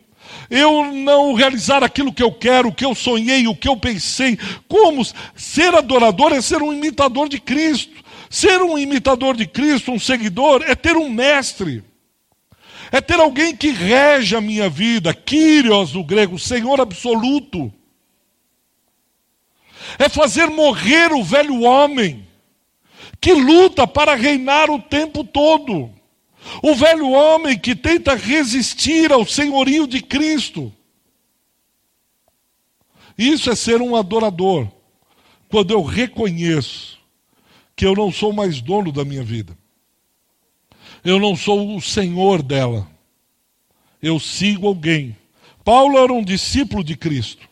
Eu 0.50 0.92
não 0.92 1.34
realizar 1.34 1.82
aquilo 1.84 2.12
que 2.12 2.22
eu 2.22 2.32
quero, 2.32 2.68
o 2.68 2.74
que 2.74 2.84
eu 2.84 2.94
sonhei, 2.94 3.46
o 3.46 3.54
que 3.54 3.68
eu 3.68 3.76
pensei. 3.76 4.38
Como 4.66 5.04
ser 5.34 5.74
adorador 5.74 6.32
é 6.32 6.40
ser 6.40 6.62
um 6.62 6.72
imitador 6.72 7.28
de 7.28 7.38
Cristo. 7.38 8.04
Ser 8.30 8.62
um 8.62 8.78
imitador 8.78 9.36
de 9.36 9.46
Cristo, 9.46 9.90
um 9.90 9.98
seguidor, 9.98 10.62
é 10.66 10.74
ter 10.74 10.96
um 10.96 11.08
mestre. 11.08 11.82
É 12.90 13.00
ter 13.00 13.20
alguém 13.20 13.54
que 13.54 13.70
rege 13.70 14.34
a 14.36 14.40
minha 14.40 14.68
vida, 14.68 15.12
Kyrios 15.12 15.92
no 15.92 16.04
grego, 16.04 16.38
Senhor 16.38 16.80
absoluto. 16.80 17.72
É 19.98 20.08
fazer 20.08 20.46
morrer 20.48 21.12
o 21.12 21.22
velho 21.22 21.62
homem 21.62 22.26
que 23.20 23.32
luta 23.32 23.86
para 23.86 24.14
reinar 24.14 24.70
o 24.70 24.80
tempo 24.80 25.24
todo. 25.24 25.97
O 26.62 26.74
velho 26.74 27.10
homem 27.10 27.58
que 27.58 27.74
tenta 27.74 28.14
resistir 28.14 29.12
ao 29.12 29.26
senhorio 29.26 29.86
de 29.86 30.00
Cristo. 30.00 30.72
Isso 33.16 33.50
é 33.50 33.56
ser 33.56 33.82
um 33.82 33.96
adorador. 33.96 34.68
Quando 35.48 35.72
eu 35.72 35.82
reconheço 35.82 36.98
que 37.74 37.86
eu 37.86 37.94
não 37.94 38.10
sou 38.10 38.32
mais 38.32 38.60
dono 38.60 38.90
da 38.90 39.04
minha 39.04 39.22
vida. 39.22 39.56
Eu 41.04 41.20
não 41.20 41.36
sou 41.36 41.76
o 41.76 41.80
senhor 41.80 42.42
dela. 42.42 42.88
Eu 44.02 44.18
sigo 44.18 44.66
alguém. 44.66 45.16
Paulo 45.64 45.98
era 45.98 46.12
um 46.12 46.24
discípulo 46.24 46.82
de 46.82 46.96
Cristo. 46.96 47.48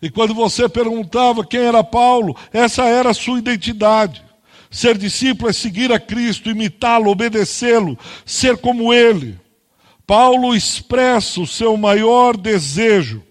E 0.00 0.10
quando 0.10 0.34
você 0.34 0.68
perguntava 0.68 1.44
quem 1.44 1.60
era 1.60 1.82
Paulo, 1.82 2.36
essa 2.52 2.84
era 2.84 3.10
a 3.10 3.14
sua 3.14 3.38
identidade. 3.38 4.22
Ser 4.72 4.96
discípulo 4.96 5.50
é 5.50 5.52
seguir 5.52 5.92
a 5.92 6.00
Cristo, 6.00 6.48
imitá-lo, 6.48 7.10
obedecê-lo, 7.10 7.98
ser 8.24 8.56
como 8.56 8.92
ele. 8.92 9.38
Paulo 10.06 10.56
expressa 10.56 11.42
o 11.42 11.46
seu 11.46 11.76
maior 11.76 12.38
desejo, 12.38 13.22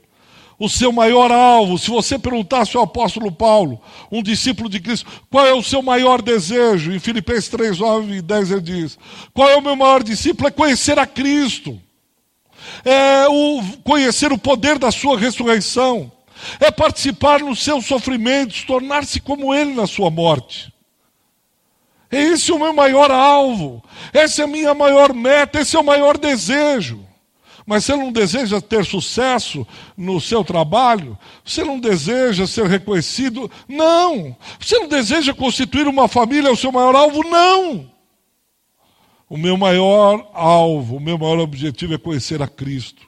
o 0.60 0.70
seu 0.70 0.92
maior 0.92 1.32
alvo. 1.32 1.80
Se 1.80 1.90
você 1.90 2.20
perguntasse 2.20 2.78
ao 2.78 2.84
apóstolo 2.84 3.32
Paulo, 3.32 3.82
um 4.12 4.22
discípulo 4.22 4.70
de 4.70 4.80
Cristo, 4.80 5.10
qual 5.32 5.48
é 5.48 5.52
o 5.52 5.64
seu 5.64 5.82
maior 5.82 6.22
desejo? 6.22 6.94
Em 6.94 7.00
Filipenses 7.00 7.50
3, 7.50 7.80
9 7.80 8.18
e 8.18 8.22
10 8.22 8.52
ele 8.52 8.62
diz: 8.62 9.00
Qual 9.34 9.50
é 9.50 9.56
o 9.56 9.62
meu 9.62 9.76
maior 9.76 10.04
discípulo? 10.04 10.48
É 10.48 10.52
conhecer 10.52 11.00
a 11.00 11.08
Cristo, 11.08 11.82
é 12.86 13.28
o, 13.28 13.64
conhecer 13.84 14.32
o 14.32 14.38
poder 14.38 14.78
da 14.78 14.92
sua 14.92 15.18
ressurreição, 15.18 16.12
é 16.60 16.70
participar 16.70 17.40
nos 17.40 17.64
seus 17.64 17.88
sofrimentos, 17.88 18.64
tornar-se 18.64 19.20
como 19.20 19.56
ele 19.56 19.74
na 19.74 19.88
sua 19.88 20.12
morte. 20.12 20.71
Esse 22.12 22.52
é 22.52 22.54
o 22.54 22.60
meu 22.60 22.74
maior 22.74 23.10
alvo, 23.10 23.82
essa 24.12 24.42
é 24.42 24.46
a 24.46 24.48
minha 24.48 24.74
maior 24.74 25.14
meta, 25.14 25.62
esse 25.62 25.78
é 25.78 25.80
o 25.80 25.84
maior 25.84 26.18
desejo. 26.18 27.08
Mas 27.66 27.86
você 27.86 27.96
não 27.96 28.12
deseja 28.12 28.60
ter 28.60 28.84
sucesso 28.84 29.66
no 29.96 30.20
seu 30.20 30.44
trabalho? 30.44 31.18
Você 31.46 31.64
não 31.64 31.80
deseja 31.80 32.46
ser 32.46 32.66
reconhecido? 32.66 33.50
Não. 33.68 34.36
Você 34.60 34.78
não 34.78 34.90
deseja 34.90 35.34
constituir 35.34 35.88
uma 35.88 36.08
família, 36.08 36.50
é 36.50 36.52
o 36.52 36.58
seu 36.58 36.72
maior 36.72 36.96
alvo? 36.96 37.24
Não. 37.24 37.90
O 39.30 39.38
meu 39.38 39.56
maior 39.56 40.30
alvo, 40.34 40.98
o 40.98 41.00
meu 41.00 41.18
maior 41.18 41.40
objetivo 41.40 41.94
é 41.94 41.98
conhecer 41.98 42.42
a 42.42 42.48
Cristo. 42.48 43.08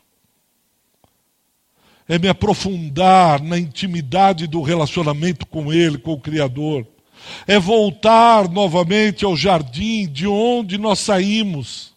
É 2.07 2.17
me 2.17 2.29
aprofundar 2.29 3.41
na 3.41 3.57
intimidade 3.57 4.47
do 4.47 4.61
relacionamento 4.61 5.45
com 5.45 5.73
Ele, 5.73 5.97
com 5.97 6.13
o 6.13 6.19
Criador 6.19 6.87
é 7.47 7.59
voltar 7.59 8.49
novamente 8.49 9.25
ao 9.25 9.35
jardim 9.35 10.07
de 10.07 10.27
onde 10.27 10.77
nós 10.77 10.99
saímos, 10.99 11.93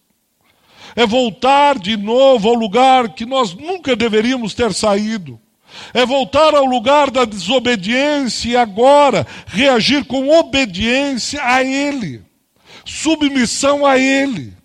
é 0.94 1.06
voltar 1.06 1.78
de 1.78 1.96
novo 1.96 2.48
ao 2.48 2.54
lugar 2.54 3.10
que 3.10 3.26
nós 3.26 3.54
nunca 3.54 3.94
deveríamos 3.94 4.54
ter 4.54 4.72
saído, 4.72 5.38
é 5.92 6.06
voltar 6.06 6.54
ao 6.54 6.64
lugar 6.64 7.10
da 7.10 7.24
desobediência 7.24 8.48
e 8.48 8.56
agora 8.56 9.26
reagir 9.46 10.04
com 10.06 10.28
obediência 10.28 11.42
a 11.44 11.62
Ele, 11.62 12.22
submissão 12.84 13.84
a 13.84 13.98
Ele. 13.98 14.55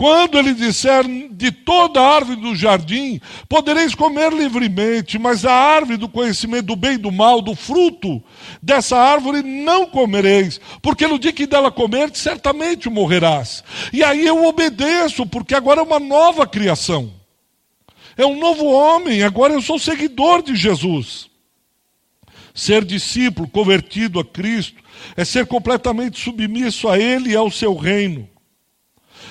Quando 0.00 0.38
ele 0.38 0.54
disser 0.54 1.04
de 1.30 1.52
toda 1.52 2.00
árvore 2.00 2.40
do 2.40 2.56
jardim, 2.56 3.20
podereis 3.46 3.94
comer 3.94 4.32
livremente, 4.32 5.18
mas 5.18 5.44
a 5.44 5.52
árvore 5.52 5.98
do 5.98 6.08
conhecimento 6.08 6.68
do 6.68 6.74
bem 6.74 6.94
e 6.94 6.96
do 6.96 7.12
mal, 7.12 7.42
do 7.42 7.54
fruto 7.54 8.24
dessa 8.62 8.96
árvore 8.96 9.42
não 9.42 9.84
comereis, 9.84 10.58
porque 10.80 11.06
no 11.06 11.18
dia 11.18 11.34
que 11.34 11.46
dela 11.46 11.70
comer, 11.70 12.16
certamente 12.16 12.88
morrerás. 12.88 13.62
E 13.92 14.02
aí 14.02 14.26
eu 14.26 14.42
obedeço, 14.46 15.26
porque 15.26 15.54
agora 15.54 15.80
é 15.80 15.84
uma 15.84 16.00
nova 16.00 16.46
criação. 16.46 17.12
É 18.16 18.24
um 18.24 18.40
novo 18.40 18.64
homem, 18.72 19.22
agora 19.22 19.52
eu 19.52 19.60
sou 19.60 19.78
seguidor 19.78 20.42
de 20.42 20.56
Jesus. 20.56 21.28
Ser 22.54 22.86
discípulo, 22.86 23.46
convertido 23.46 24.18
a 24.18 24.24
Cristo, 24.24 24.82
é 25.14 25.26
ser 25.26 25.44
completamente 25.44 26.18
submisso 26.18 26.88
a 26.88 26.98
Ele 26.98 27.32
e 27.32 27.36
ao 27.36 27.50
seu 27.50 27.76
reino 27.76 28.29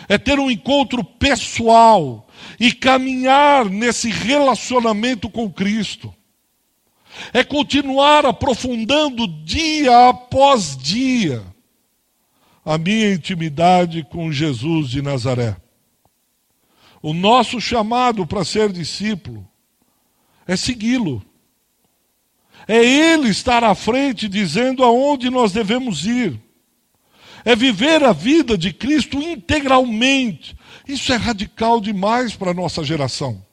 é 0.09 0.17
ter 0.17 0.39
um 0.39 0.49
encontro 0.49 1.03
pessoal 1.03 2.27
e 2.59 2.73
caminhar 2.73 3.65
nesse 3.69 4.09
relacionamento 4.09 5.29
com 5.29 5.51
Cristo. 5.51 6.11
É 7.31 7.43
continuar 7.43 8.25
aprofundando 8.25 9.27
dia 9.27 10.09
após 10.09 10.75
dia 10.75 11.45
a 12.65 12.77
minha 12.77 13.13
intimidade 13.13 14.03
com 14.03 14.31
Jesus 14.31 14.89
de 14.89 15.01
Nazaré. 15.01 15.55
O 17.01 17.13
nosso 17.13 17.61
chamado 17.61 18.25
para 18.25 18.43
ser 18.43 18.71
discípulo 18.71 19.47
é 20.47 20.55
segui-lo. 20.55 21.23
É 22.67 22.83
ele 22.83 23.29
estar 23.29 23.63
à 23.63 23.75
frente 23.75 24.27
dizendo 24.27 24.83
aonde 24.83 25.29
nós 25.29 25.51
devemos 25.51 26.05
ir 26.05 26.48
é 27.45 27.55
viver 27.55 28.03
a 28.03 28.13
vida 28.13 28.57
de 28.57 28.73
Cristo 28.73 29.17
integralmente. 29.17 30.55
Isso 30.87 31.13
é 31.13 31.15
radical 31.15 31.79
demais 31.79 32.35
para 32.35 32.51
a 32.51 32.53
nossa 32.53 32.83
geração. 32.83 33.43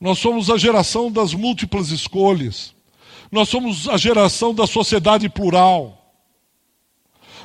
Nós 0.00 0.18
somos 0.18 0.48
a 0.48 0.56
geração 0.56 1.12
das 1.12 1.34
múltiplas 1.34 1.90
escolhas. 1.90 2.74
Nós 3.30 3.48
somos 3.48 3.88
a 3.88 3.96
geração 3.96 4.54
da 4.54 4.66
sociedade 4.66 5.28
plural. 5.28 5.99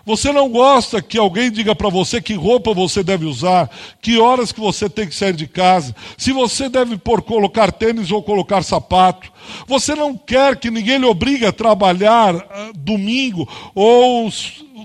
Você 0.05 0.31
não 0.31 0.49
gosta 0.49 1.01
que 1.01 1.17
alguém 1.17 1.49
diga 1.49 1.73
para 1.73 1.89
você 1.89 2.21
que 2.21 2.35
roupa 2.35 2.73
você 2.73 3.03
deve 3.03 3.25
usar, 3.25 3.69
que 3.99 4.19
horas 4.19 4.51
que 4.51 4.59
você 4.59 4.87
tem 4.87 5.07
que 5.07 5.15
sair 5.15 5.33
de 5.33 5.47
casa, 5.47 5.95
se 6.15 6.31
você 6.31 6.69
deve 6.69 6.95
por 6.95 7.23
colocar 7.23 7.71
tênis 7.71 8.11
ou 8.11 8.21
colocar 8.21 8.61
sapato. 8.61 9.31
Você 9.67 9.95
não 9.95 10.15
quer 10.15 10.57
que 10.57 10.69
ninguém 10.69 10.99
lhe 10.99 11.05
obrigue 11.05 11.45
a 11.47 11.51
trabalhar 11.51 12.35
uh, 12.35 12.41
domingo 12.75 13.49
ou 13.73 14.31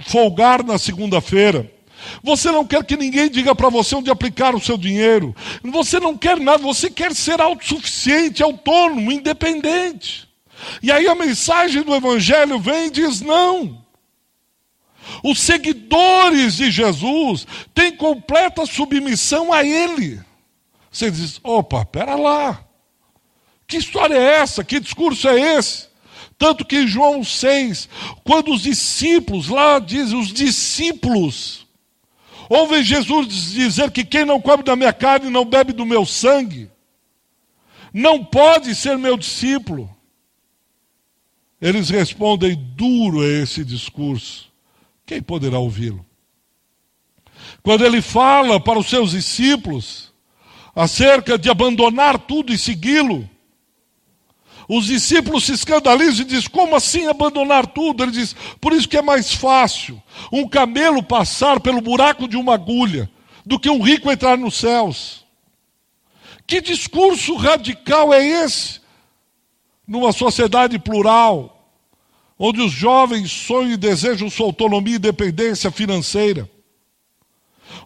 folgar 0.07 0.65
na 0.65 0.79
segunda-feira. 0.79 1.71
Você 2.23 2.51
não 2.51 2.67
quer 2.67 2.83
que 2.85 2.97
ninguém 2.97 3.29
diga 3.29 3.55
para 3.55 3.69
você 3.69 3.95
onde 3.95 4.11
aplicar 4.11 4.55
o 4.55 4.61
seu 4.61 4.79
dinheiro. 4.79 5.37
Você 5.63 6.01
não 6.01 6.17
quer 6.17 6.41
nada, 6.41 6.63
você 6.63 6.89
quer 6.89 7.15
ser 7.15 7.43
autossuficiente, 7.43 8.43
autônomo, 8.43 9.13
independente. 9.13 10.27
E 10.83 10.91
aí 10.91 11.07
a 11.07 11.15
mensagem 11.15 11.83
do 11.83 11.95
Evangelho 11.95 12.59
vem 12.59 12.87
e 12.87 12.91
diz: 12.91 13.21
não. 13.21 13.81
Os 15.23 15.41
seguidores 15.41 16.57
de 16.57 16.71
Jesus 16.71 17.47
têm 17.75 17.97
completa 17.97 18.67
submissão 18.67 19.53
a 19.53 19.65
Ele. 19.65 20.21
Você 20.91 21.11
diz: 21.11 21.41
opa, 21.43 21.85
pera 21.85 22.15
lá. 22.15 22.65
Que 23.67 23.77
história 23.77 24.15
é 24.17 24.39
essa? 24.39 24.65
Que 24.65 24.81
discurso 24.81 25.29
é 25.29 25.59
esse? 25.59 25.89
Tanto 26.37 26.65
que 26.65 26.77
em 26.77 26.89
João 26.89 27.23
6, 27.23 27.89
quando 28.25 28.53
os 28.53 28.63
discípulos, 28.63 29.49
lá 29.49 29.79
dizem 29.79 30.19
os 30.19 30.33
discípulos, 30.33 31.67
ouvem 32.49 32.83
Jesus 32.83 33.53
dizer 33.53 33.91
que 33.91 34.05
quem 34.05 34.25
não 34.25 34.41
come 34.41 34.63
da 34.63 34.75
minha 34.75 34.93
carne 34.93 35.31
não 35.31 35.45
bebe 35.45 35.73
do 35.73 35.87
meu 35.87 36.05
sangue, 36.05 36.71
não 37.93 38.25
pode 38.25 38.75
ser 38.75 38.97
meu 38.97 39.17
discípulo. 39.17 39.89
Eles 41.61 41.91
respondem 41.91 42.57
duro 42.75 43.21
a 43.21 43.29
esse 43.29 43.65
discurso. 43.65 44.50
Quem 45.11 45.21
poderá 45.21 45.59
ouvi-lo? 45.59 46.07
Quando 47.65 47.85
ele 47.85 48.01
fala 48.01 48.61
para 48.61 48.79
os 48.79 48.89
seus 48.89 49.11
discípulos 49.11 50.13
acerca 50.73 51.37
de 51.37 51.51
abandonar 51.51 52.17
tudo 52.17 52.53
e 52.53 52.57
segui-lo, 52.57 53.29
os 54.69 54.87
discípulos 54.87 55.47
se 55.47 55.53
escandalizam 55.53 56.23
e 56.23 56.29
dizem: 56.29 56.49
Como 56.51 56.77
assim 56.77 57.09
abandonar 57.09 57.67
tudo? 57.67 58.05
Ele 58.05 58.13
diz: 58.13 58.37
Por 58.61 58.73
isso 58.73 58.89
que 58.89 58.99
é 58.99 59.03
mais 59.03 59.35
fácil 59.35 60.01
um 60.31 60.47
camelo 60.49 61.03
passar 61.03 61.59
pelo 61.59 61.81
buraco 61.81 62.29
de 62.29 62.37
uma 62.37 62.55
agulha 62.55 63.11
do 63.45 63.59
que 63.59 63.69
um 63.69 63.83
rico 63.83 64.13
entrar 64.13 64.39
nos 64.39 64.55
céus. 64.55 65.27
Que 66.47 66.61
discurso 66.61 67.35
radical 67.35 68.15
é 68.15 68.25
esse? 68.25 68.81
Numa 69.89 70.13
sociedade 70.13 70.79
plural, 70.79 71.60
onde 72.43 72.63
os 72.63 72.73
jovens 72.73 73.31
sonham 73.31 73.73
e 73.73 73.77
desejam 73.77 74.31
sua 74.31 74.47
autonomia 74.47 74.95
e 74.95 74.97
independência 74.97 75.71
financeira, 75.71 76.51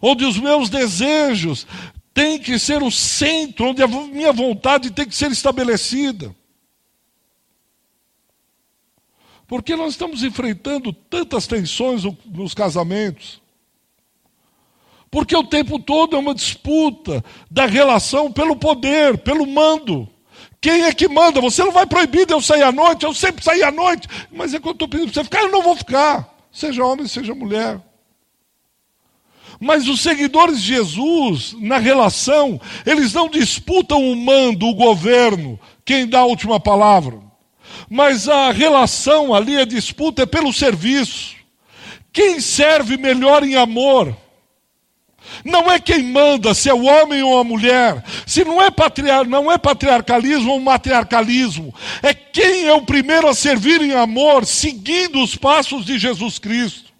onde 0.01 0.23
os 0.23 0.37
meus 0.37 0.69
desejos 0.69 1.67
têm 2.13 2.39
que 2.39 2.57
ser 2.57 2.81
o 2.81 2.89
centro, 2.89 3.65
onde 3.65 3.83
a 3.83 3.87
minha 3.87 4.31
vontade 4.31 4.91
tem 4.91 5.05
que 5.05 5.13
ser 5.13 5.29
estabelecida. 5.29 6.33
Porque 9.45 9.75
nós 9.75 9.91
estamos 9.91 10.23
enfrentando 10.23 10.93
tantas 10.93 11.45
tensões 11.45 12.03
nos 12.25 12.53
casamentos. 12.53 13.41
Porque 15.11 15.35
o 15.35 15.43
tempo 15.43 15.77
todo 15.79 16.15
é 16.15 16.19
uma 16.19 16.33
disputa 16.33 17.23
da 17.51 17.65
relação 17.65 18.31
pelo 18.31 18.55
poder, 18.55 19.17
pelo 19.17 19.45
mando. 19.45 20.09
Quem 20.65 20.81
é 20.81 20.91
que 20.91 21.07
manda? 21.07 21.39
Você 21.41 21.63
não 21.63 21.71
vai 21.71 21.85
proibir 21.85 22.25
de 22.25 22.33
eu 22.33 22.41
sair 22.41 22.63
à 22.63 22.71
noite, 22.71 23.05
eu 23.05 23.13
sempre 23.13 23.43
saí 23.43 23.61
à 23.61 23.69
noite. 23.69 24.07
Mas 24.31 24.51
é 24.51 24.59
que 24.59 24.67
eu 24.67 24.71
estou 24.71 24.87
pedindo 24.87 25.11
para 25.11 25.21
você 25.21 25.23
ficar, 25.23 25.41
eu 25.43 25.51
não 25.51 25.61
vou 25.61 25.75
ficar. 25.75 26.27
Seja 26.51 26.83
homem, 26.83 27.07
seja 27.07 27.35
mulher. 27.35 27.79
Mas 29.59 29.87
os 29.87 30.01
seguidores 30.01 30.59
de 30.59 30.69
Jesus, 30.69 31.55
na 31.59 31.77
relação, 31.77 32.59
eles 32.83 33.13
não 33.13 33.29
disputam 33.29 34.11
o 34.11 34.15
mando, 34.15 34.65
o 34.65 34.73
governo, 34.73 35.59
quem 35.85 36.07
dá 36.07 36.21
a 36.21 36.25
última 36.25 36.59
palavra. 36.59 37.21
Mas 37.87 38.27
a 38.27 38.49
relação 38.49 39.35
ali, 39.35 39.57
a 39.57 39.65
disputa 39.65 40.23
é 40.23 40.25
pelo 40.25 40.51
serviço. 40.51 41.35
Quem 42.11 42.39
serve 42.39 42.97
melhor 42.97 43.43
em 43.43 43.55
amor? 43.55 44.17
Não 45.43 45.71
é 45.71 45.79
quem 45.79 46.03
manda, 46.03 46.53
se 46.53 46.69
é 46.69 46.73
o 46.73 46.85
homem 46.85 47.21
ou 47.23 47.39
a 47.39 47.43
mulher. 47.43 48.03
Se 48.25 48.43
não 48.43 48.61
é, 48.61 48.71
patriar, 48.71 49.25
não 49.25 49.51
é 49.51 49.57
patriarcalismo 49.57 50.51
ou 50.51 50.59
matriarcalismo. 50.59 51.73
É 52.01 52.13
quem 52.13 52.67
é 52.67 52.73
o 52.73 52.85
primeiro 52.85 53.27
a 53.27 53.33
servir 53.33 53.81
em 53.81 53.93
amor, 53.93 54.45
seguindo 54.45 55.21
os 55.21 55.35
passos 55.35 55.85
de 55.85 55.97
Jesus 55.97 56.39
Cristo. 56.39 56.93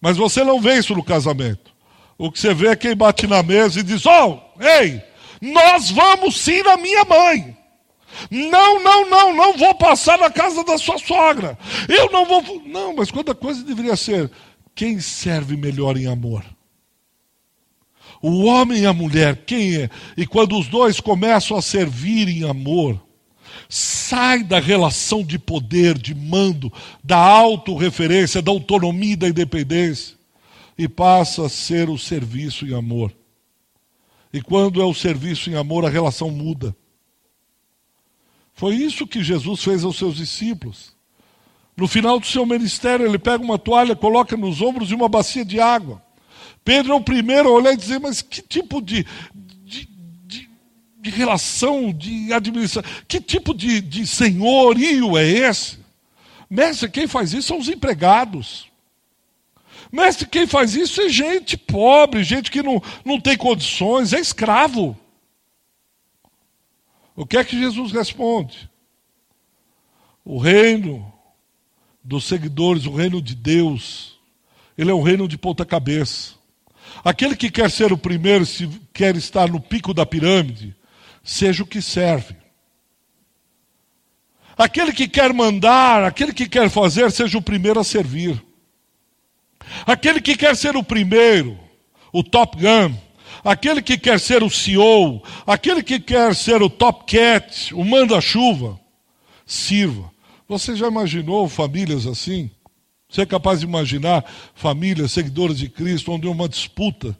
Mas 0.00 0.16
você 0.16 0.42
não 0.42 0.60
vê 0.60 0.78
isso 0.78 0.94
no 0.94 1.04
casamento. 1.04 1.72
O 2.18 2.30
que 2.30 2.38
você 2.38 2.52
vê 2.52 2.68
é 2.68 2.76
quem 2.76 2.94
bate 2.94 3.26
na 3.26 3.42
mesa 3.42 3.80
e 3.80 3.82
diz: 3.82 4.04
Oh, 4.06 4.38
ei, 4.60 5.02
nós 5.40 5.90
vamos 5.90 6.40
sim 6.40 6.62
na 6.62 6.76
minha 6.76 7.04
mãe. 7.04 7.56
Não, 8.30 8.82
não, 8.82 9.08
não, 9.08 9.34
não 9.34 9.56
vou 9.56 9.74
passar 9.74 10.18
na 10.18 10.30
casa 10.30 10.62
da 10.64 10.76
sua 10.78 10.98
sogra. 10.98 11.58
Eu 11.88 12.10
não 12.10 12.26
vou. 12.26 12.62
Não, 12.66 12.94
mas 12.94 13.10
quando 13.10 13.32
a 13.32 13.34
coisa 13.34 13.62
deveria 13.64 13.96
ser 13.96 14.30
quem 14.74 15.00
serve 15.00 15.56
melhor 15.56 15.96
em 15.96 16.06
amor? 16.06 16.44
O 18.22 18.44
homem 18.44 18.82
e 18.82 18.86
a 18.86 18.92
mulher, 18.92 19.44
quem 19.44 19.76
é? 19.76 19.90
E 20.16 20.24
quando 20.24 20.56
os 20.56 20.68
dois 20.68 21.00
começam 21.00 21.56
a 21.56 21.62
servir 21.62 22.28
em 22.28 22.44
amor, 22.48 23.02
sai 23.68 24.44
da 24.44 24.60
relação 24.60 25.24
de 25.24 25.40
poder, 25.40 25.98
de 25.98 26.14
mando, 26.14 26.72
da 27.02 27.18
autorreferência, 27.18 28.40
da 28.40 28.52
autonomia 28.52 29.14
e 29.14 29.16
da 29.16 29.28
independência, 29.28 30.16
e 30.78 30.86
passa 30.86 31.46
a 31.46 31.48
ser 31.48 31.90
o 31.90 31.98
serviço 31.98 32.64
em 32.64 32.74
amor. 32.74 33.12
E 34.32 34.40
quando 34.40 34.80
é 34.80 34.84
o 34.84 34.94
serviço 34.94 35.50
em 35.50 35.56
amor, 35.56 35.84
a 35.84 35.90
relação 35.90 36.30
muda. 36.30 36.74
Foi 38.54 38.76
isso 38.76 39.06
que 39.06 39.22
Jesus 39.22 39.64
fez 39.64 39.82
aos 39.82 39.96
seus 39.96 40.16
discípulos. 40.16 40.94
No 41.76 41.88
final 41.88 42.20
do 42.20 42.26
seu 42.26 42.46
ministério, 42.46 43.04
ele 43.04 43.18
pega 43.18 43.42
uma 43.42 43.58
toalha, 43.58 43.96
coloca 43.96 44.36
nos 44.36 44.62
ombros 44.62 44.90
e 44.90 44.94
uma 44.94 45.08
bacia 45.08 45.44
de 45.44 45.58
água. 45.58 46.02
Pedro 46.64 46.92
é 46.92 46.96
o 46.96 47.00
primeiro 47.00 47.48
a 47.48 47.52
olhar 47.52 47.72
e 47.72 47.76
dizer: 47.76 47.98
Mas 47.98 48.22
que 48.22 48.40
tipo 48.40 48.80
de, 48.80 49.04
de, 49.64 49.88
de, 50.26 50.50
de 51.00 51.10
relação, 51.10 51.92
de 51.92 52.32
administração, 52.32 52.90
que 53.08 53.20
tipo 53.20 53.52
de, 53.54 53.80
de 53.80 54.06
senhorio 54.06 55.16
é 55.16 55.26
esse? 55.26 55.78
Mestre, 56.48 56.90
quem 56.90 57.06
faz 57.06 57.32
isso 57.32 57.48
são 57.48 57.58
os 57.58 57.68
empregados. 57.68 58.70
Mestre, 59.90 60.26
quem 60.26 60.46
faz 60.46 60.74
isso 60.74 61.00
é 61.02 61.08
gente 61.08 61.56
pobre, 61.56 62.24
gente 62.24 62.50
que 62.50 62.62
não, 62.62 62.82
não 63.04 63.20
tem 63.20 63.36
condições, 63.36 64.12
é 64.12 64.20
escravo. 64.20 64.96
O 67.14 67.26
que 67.26 67.36
é 67.36 67.44
que 67.44 67.58
Jesus 67.58 67.92
responde? 67.92 68.70
O 70.24 70.38
reino 70.38 71.12
dos 72.02 72.24
seguidores, 72.24 72.86
o 72.86 72.94
reino 72.94 73.20
de 73.20 73.34
Deus, 73.34 74.18
ele 74.76 74.90
é 74.90 74.94
um 74.94 75.02
reino 75.02 75.28
de 75.28 75.36
ponta-cabeça. 75.36 76.34
Aquele 77.04 77.36
que 77.36 77.50
quer 77.50 77.70
ser 77.70 77.92
o 77.92 77.98
primeiro, 77.98 78.46
se 78.46 78.68
quer 78.92 79.16
estar 79.16 79.48
no 79.48 79.60
pico 79.60 79.92
da 79.92 80.06
pirâmide, 80.06 80.74
seja 81.24 81.62
o 81.62 81.66
que 81.66 81.82
serve. 81.82 82.36
Aquele 84.56 84.92
que 84.92 85.08
quer 85.08 85.32
mandar, 85.32 86.04
aquele 86.04 86.32
que 86.32 86.48
quer 86.48 86.68
fazer, 86.70 87.10
seja 87.10 87.38
o 87.38 87.42
primeiro 87.42 87.80
a 87.80 87.84
servir. 87.84 88.42
Aquele 89.86 90.20
que 90.20 90.36
quer 90.36 90.56
ser 90.56 90.76
o 90.76 90.84
primeiro, 90.84 91.58
o 92.12 92.22
Top 92.22 92.56
Gun, 92.56 92.94
aquele 93.42 93.80
que 93.80 93.96
quer 93.96 94.20
ser 94.20 94.42
o 94.42 94.50
CEO, 94.50 95.22
aquele 95.46 95.82
que 95.82 95.98
quer 95.98 96.34
ser 96.34 96.62
o 96.62 96.68
Top 96.68 97.04
Cat, 97.10 97.74
o 97.74 97.84
manda-chuva, 97.84 98.78
sirva. 99.46 100.10
Você 100.48 100.76
já 100.76 100.88
imaginou 100.88 101.48
famílias 101.48 102.06
assim? 102.06 102.50
Você 103.12 103.20
é 103.20 103.26
capaz 103.26 103.60
de 103.60 103.66
imaginar 103.66 104.24
famílias, 104.54 105.12
seguidores 105.12 105.58
de 105.58 105.68
Cristo, 105.68 106.10
onde 106.10 106.26
há 106.26 106.30
uma 106.30 106.48
disputa 106.48 107.14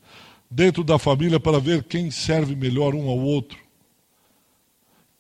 dentro 0.51 0.83
da 0.83 0.99
família 0.99 1.39
para 1.39 1.61
ver 1.61 1.85
quem 1.85 2.11
serve 2.11 2.57
melhor 2.57 2.95
um 2.95 3.11
ao 3.11 3.19
outro? 3.19 3.59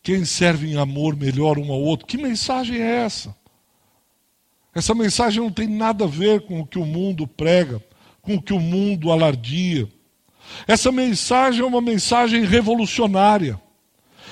Quem 0.03 0.25
serve 0.25 0.73
em 0.73 0.79
amor 0.79 1.15
melhor 1.15 1.59
um 1.59 1.71
ao 1.71 1.79
outro? 1.79 2.07
Que 2.07 2.17
mensagem 2.17 2.81
é 2.81 3.05
essa? 3.05 3.37
Essa 4.75 4.95
mensagem 4.95 5.43
não 5.43 5.53
tem 5.53 5.69
nada 5.69 6.05
a 6.05 6.09
ver 6.09 6.41
com 6.47 6.63
o 6.63 6.67
que 6.67 6.79
o 6.79 6.87
mundo 6.87 7.27
prega, 7.27 7.85
com 8.23 8.37
o 8.37 8.43
que 8.43 8.55
o 8.55 8.59
mundo 8.59 9.13
alardia. 9.13 9.87
Essa 10.67 10.91
mensagem 10.91 11.61
é 11.61 11.67
uma 11.67 11.83
mensagem 11.83 12.47
revolucionária. 12.47 13.61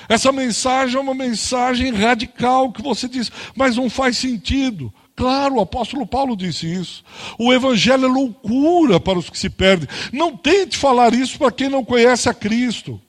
Essa 0.09 0.31
mensagem 0.31 0.97
é 0.97 0.99
uma 0.99 1.13
mensagem 1.13 1.93
radical 1.93 2.71
que 2.71 2.81
você 2.81 3.07
diz, 3.07 3.31
mas 3.55 3.75
não 3.77 3.91
faz 3.91 4.17
sentido. 4.17 4.91
Claro, 5.15 5.55
o 5.55 5.61
apóstolo 5.61 6.05
Paulo 6.05 6.35
disse 6.35 6.71
isso. 6.71 7.03
O 7.37 7.53
evangelho 7.53 8.05
é 8.05 8.07
loucura 8.07 8.99
para 8.99 9.19
os 9.19 9.29
que 9.29 9.37
se 9.37 9.49
perdem. 9.49 9.87
Não 10.11 10.35
tente 10.35 10.77
falar 10.77 11.13
isso 11.13 11.37
para 11.37 11.51
quem 11.51 11.69
não 11.69 11.83
conhece 11.83 12.29
a 12.29 12.33
Cristo. 12.33 12.99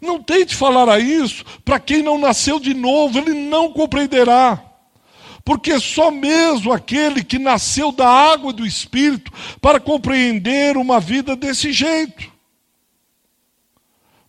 Não 0.00 0.22
tente 0.22 0.54
falar 0.54 0.98
isso 1.00 1.44
para 1.64 1.78
quem 1.78 2.02
não 2.02 2.18
nasceu 2.18 2.60
de 2.60 2.74
novo, 2.74 3.18
ele 3.18 3.32
não 3.32 3.72
compreenderá. 3.72 4.62
Porque 5.44 5.78
só 5.78 6.10
mesmo 6.10 6.72
aquele 6.72 7.22
que 7.22 7.38
nasceu 7.38 7.92
da 7.92 8.08
água 8.08 8.52
do 8.52 8.66
Espírito 8.66 9.32
para 9.60 9.78
compreender 9.78 10.76
uma 10.76 10.98
vida 10.98 11.36
desse 11.36 11.72
jeito. 11.72 12.35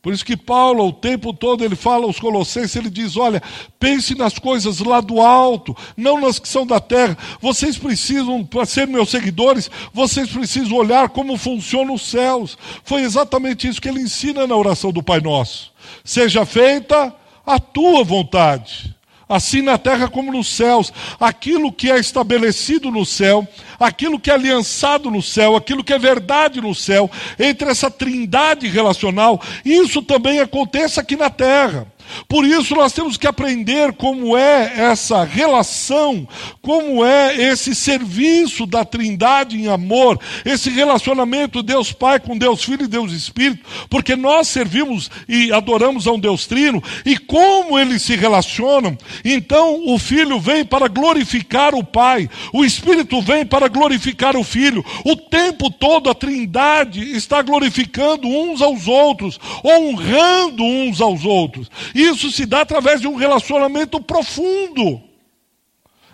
Por 0.07 0.13
isso 0.13 0.23
que 0.23 0.37
Paulo, 0.37 0.87
o 0.87 0.93
tempo 0.93 1.33
todo, 1.33 1.65
ele 1.65 1.75
fala 1.75 2.05
aos 2.05 2.17
Colossenses, 2.17 2.77
ele 2.77 2.89
diz: 2.89 3.17
olha, 3.17 3.43
pense 3.77 4.15
nas 4.15 4.39
coisas 4.39 4.79
lá 4.79 5.01
do 5.01 5.19
alto, 5.19 5.75
não 5.97 6.21
nas 6.21 6.39
que 6.39 6.47
são 6.47 6.65
da 6.65 6.79
terra. 6.79 7.17
Vocês 7.41 7.77
precisam, 7.77 8.41
para 8.45 8.65
ser 8.65 8.87
meus 8.87 9.09
seguidores, 9.09 9.69
vocês 9.93 10.29
precisam 10.29 10.77
olhar 10.77 11.09
como 11.09 11.35
funcionam 11.35 11.93
os 11.93 12.03
céus. 12.03 12.57
Foi 12.85 13.01
exatamente 13.01 13.67
isso 13.67 13.81
que 13.81 13.89
ele 13.89 13.99
ensina 13.99 14.47
na 14.47 14.55
oração 14.55 14.93
do 14.93 15.03
Pai 15.03 15.19
Nosso. 15.19 15.73
Seja 16.05 16.45
feita 16.45 17.13
a 17.45 17.59
tua 17.59 18.01
vontade 18.01 18.96
assim 19.27 19.61
na 19.61 19.77
terra 19.77 20.07
como 20.07 20.31
nos 20.31 20.47
céus. 20.55 20.91
Aquilo 21.19 21.71
que 21.71 21.91
é 21.91 21.99
estabelecido 21.99 22.89
no 22.91 23.05
céu, 23.05 23.47
aquilo 23.79 24.19
que 24.19 24.31
é 24.31 24.33
aliançado 24.33 25.11
no 25.11 25.21
céu, 25.21 25.55
aquilo 25.55 25.83
que 25.83 25.93
é 25.93 25.99
verdade 25.99 26.61
no 26.61 26.73
céu, 26.73 27.09
entre 27.37 27.69
essa 27.69 27.91
trindade 27.91 28.67
relacional, 28.67 29.41
isso 29.65 30.01
também 30.01 30.39
aconteça 30.39 31.01
aqui 31.01 31.15
na 31.15 31.29
terra. 31.29 31.87
Por 32.27 32.45
isso 32.45 32.75
nós 32.75 32.93
temos 32.93 33.17
que 33.17 33.27
aprender 33.27 33.93
como 33.93 34.37
é 34.37 34.73
essa 34.77 35.23
relação, 35.23 36.27
como 36.61 37.05
é 37.05 37.35
esse 37.35 37.73
serviço 37.73 38.65
da 38.65 38.83
Trindade 38.83 39.57
em 39.57 39.67
amor, 39.67 40.19
esse 40.45 40.69
relacionamento 40.69 41.63
Deus 41.63 41.91
Pai 41.91 42.19
com 42.19 42.37
Deus 42.37 42.63
Filho 42.63 42.85
e 42.85 42.87
Deus 42.87 43.11
Espírito, 43.11 43.65
porque 43.89 44.15
nós 44.15 44.47
servimos 44.47 45.09
e 45.27 45.51
adoramos 45.51 46.07
a 46.07 46.11
um 46.11 46.19
Deus 46.19 46.45
Trino 46.45 46.81
e 47.05 47.17
como 47.17 47.77
eles 47.77 48.01
se 48.01 48.15
relacionam. 48.15 48.97
Então 49.23 49.83
o 49.87 49.97
Filho 49.97 50.39
vem 50.39 50.65
para 50.65 50.87
glorificar 50.87 51.75
o 51.75 51.83
Pai, 51.83 52.29
o 52.53 52.63
Espírito 52.63 53.21
vem 53.21 53.45
para 53.45 53.67
glorificar 53.67 54.35
o 54.35 54.43
Filho. 54.43 54.83
O 55.03 55.15
tempo 55.15 55.69
todo 55.69 56.09
a 56.09 56.15
Trindade 56.15 57.15
está 57.15 57.41
glorificando 57.41 58.27
uns 58.27 58.61
aos 58.61 58.87
outros, 58.87 59.39
honrando 59.63 60.63
uns 60.63 61.01
aos 61.01 61.25
outros. 61.25 61.69
Isso 61.97 62.29
se 62.29 62.45
dá 62.45 62.61
através 62.61 63.01
de 63.01 63.07
um 63.07 63.15
relacionamento 63.15 63.99
profundo, 63.99 65.01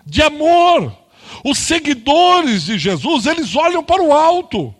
de 0.06 0.22
amor. 0.22 0.96
Os 1.44 1.58
seguidores 1.58 2.64
de 2.64 2.78
Jesus, 2.78 3.26
eles 3.26 3.54
olham 3.54 3.84
para 3.84 4.02
o 4.02 4.10
alto, 4.10 4.74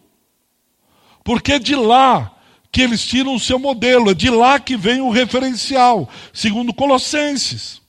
porque 1.22 1.52
é 1.52 1.58
de 1.58 1.76
lá 1.76 2.34
que 2.72 2.80
eles 2.80 3.04
tiram 3.04 3.34
o 3.34 3.40
seu 3.40 3.58
modelo, 3.58 4.12
é 4.12 4.14
de 4.14 4.30
lá 4.30 4.58
que 4.58 4.78
vem 4.78 5.02
o 5.02 5.10
referencial, 5.10 6.08
segundo 6.32 6.72
Colossenses. 6.72 7.82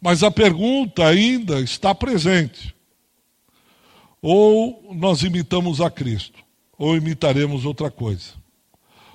Mas 0.00 0.22
a 0.22 0.30
pergunta 0.30 1.04
ainda 1.04 1.60
está 1.60 1.92
presente. 1.92 2.72
Ou 4.22 4.94
nós 4.94 5.24
imitamos 5.24 5.80
a 5.80 5.90
Cristo, 5.90 6.44
ou 6.78 6.96
imitaremos 6.96 7.64
outra 7.64 7.90
coisa. 7.90 8.34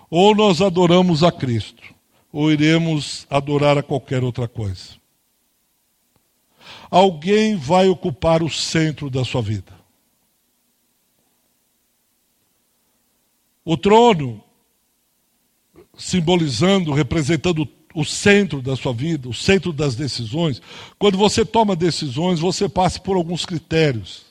Ou 0.10 0.36
nós 0.36 0.62
adoramos 0.62 1.24
a 1.24 1.32
Cristo, 1.32 1.93
ou 2.34 2.52
iremos 2.52 3.28
adorar 3.30 3.78
a 3.78 3.84
qualquer 3.84 4.24
outra 4.24 4.48
coisa. 4.48 4.96
Alguém 6.90 7.56
vai 7.56 7.88
ocupar 7.88 8.42
o 8.42 8.50
centro 8.50 9.08
da 9.08 9.24
sua 9.24 9.42
vida. 9.42 9.72
O 13.64 13.78
trono, 13.78 14.44
simbolizando, 15.96 16.92
representando 16.92 17.70
o 17.94 18.04
centro 18.04 18.64
da 18.64 18.76
sua 18.76 18.94
vida, 18.94 19.30
o 19.30 19.34
centro 19.34 19.72
das 19.72 19.96
decisões. 19.96 20.60
Quando 20.98 21.18
você 21.18 21.46
toma 21.46 21.76
decisões, 21.76 22.40
você 22.40 22.68
passa 22.68 23.00
por 23.00 23.16
alguns 23.16 23.46
critérios. 23.46 24.26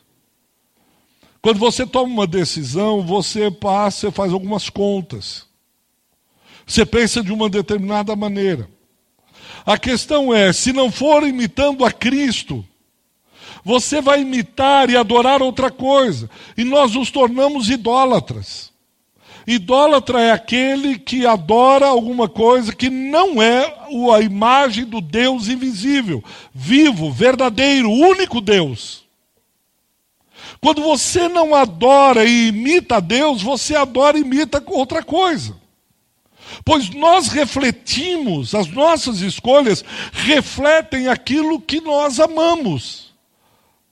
Quando 1.41 1.61
você 1.61 1.87
toma 1.87 2.13
uma 2.13 2.27
decisão, 2.27 3.03
você 3.03 3.49
passa, 3.49 4.11
faz 4.11 4.33
algumas 4.33 4.69
contas. 4.69 5.52
Você 6.67 6.87
pensa 6.87 7.23
de 7.23 7.33
uma 7.33 7.49
determinada 7.49 8.15
maneira. 8.15 8.69
A 9.65 9.79
questão 9.79 10.35
é: 10.35 10.53
se 10.53 10.73
não 10.73 10.91
for 10.91 11.27
imitando 11.27 11.85
a 11.85 11.93
Cristo, 11.93 12.65
você 13.65 14.01
vai 14.01 14.23
imitar 14.23 14.91
e 14.91 14.97
adorar 14.97 15.43
outra 15.43 15.71
coisa, 15.71 16.29
e 16.57 16.65
nós 16.65 16.95
nos 16.95 17.11
tornamos 17.11 17.71
idólatras. 17.71 18.73
Idólatra 19.47 20.21
é 20.21 20.31
aquele 20.31 20.99
que 20.99 21.27
adora 21.27 21.87
alguma 21.87 22.29
coisa 22.29 22.73
que 22.73 22.89
não 22.89 23.43
é 23.43 23.77
a 24.15 24.21
imagem 24.21 24.85
do 24.85 25.01
Deus 25.01 25.49
invisível, 25.49 26.23
vivo, 26.55 27.11
verdadeiro, 27.11 27.91
único 27.91 28.41
Deus. 28.41 29.03
Quando 30.61 30.81
você 30.81 31.29
não 31.29 31.57
adora 31.57 32.25
e 32.25 32.49
imita 32.49 32.97
a 32.97 33.01
Deus, 33.01 33.43
você 33.43 33.75
adora 33.75 34.17
e 34.17 34.21
imita 34.21 34.63
outra 34.69 35.03
coisa. 35.03 35.61
Pois 36.65 36.91
nós 36.91 37.29
refletimos, 37.29 38.55
as 38.55 38.69
nossas 38.69 39.21
escolhas 39.21 39.85
refletem 40.13 41.09
aquilo 41.09 41.61
que 41.61 41.81
nós 41.81 42.21
amamos. 42.21 43.13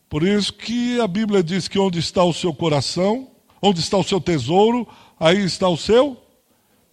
Por 0.09 0.23
isso 0.23 0.53
que 0.53 1.01
a 1.01 1.07
Bíblia 1.07 1.42
diz 1.42 1.68
que 1.68 1.79
onde 1.79 1.99
está 1.99 2.25
o 2.25 2.35
seu 2.35 2.53
coração, 2.53 3.29
onde 3.62 3.81
está 3.81 3.96
o 3.96 4.05
seu 4.05 4.20
tesouro, 4.20 4.87
aí 5.18 5.44
está 5.44 5.68
o 5.68 5.77
seu 5.77 6.20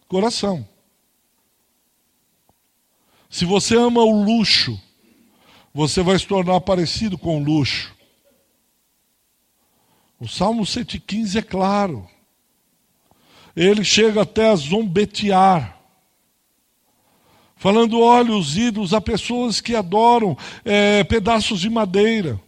coração. 0.08 0.68
Se 3.30 3.46
você 3.46 3.76
ama 3.76 4.02
o 4.02 4.24
luxo, 4.24 4.80
você 5.74 6.02
vai 6.02 6.18
se 6.18 6.26
tornar 6.26 6.62
parecido 6.62 7.18
com 7.18 7.42
o 7.42 7.44
luxo. 7.44 7.96
O 10.20 10.28
Salmo 10.28 10.66
115 10.66 11.38
é 11.38 11.42
claro. 11.42 12.08
Ele 13.58 13.84
chega 13.84 14.22
até 14.22 14.50
a 14.50 14.56
zombetear. 14.56 15.80
Falando, 17.56 18.00
olha, 18.00 18.36
os 18.36 18.56
ídolos, 18.56 18.94
há 18.94 19.02
pessoas 19.02 19.60
que 19.60 19.76
adoram 19.76 20.38
é, 20.64 21.04
pedaços 21.04 21.60
de 21.60 21.68
madeira. 21.68 22.40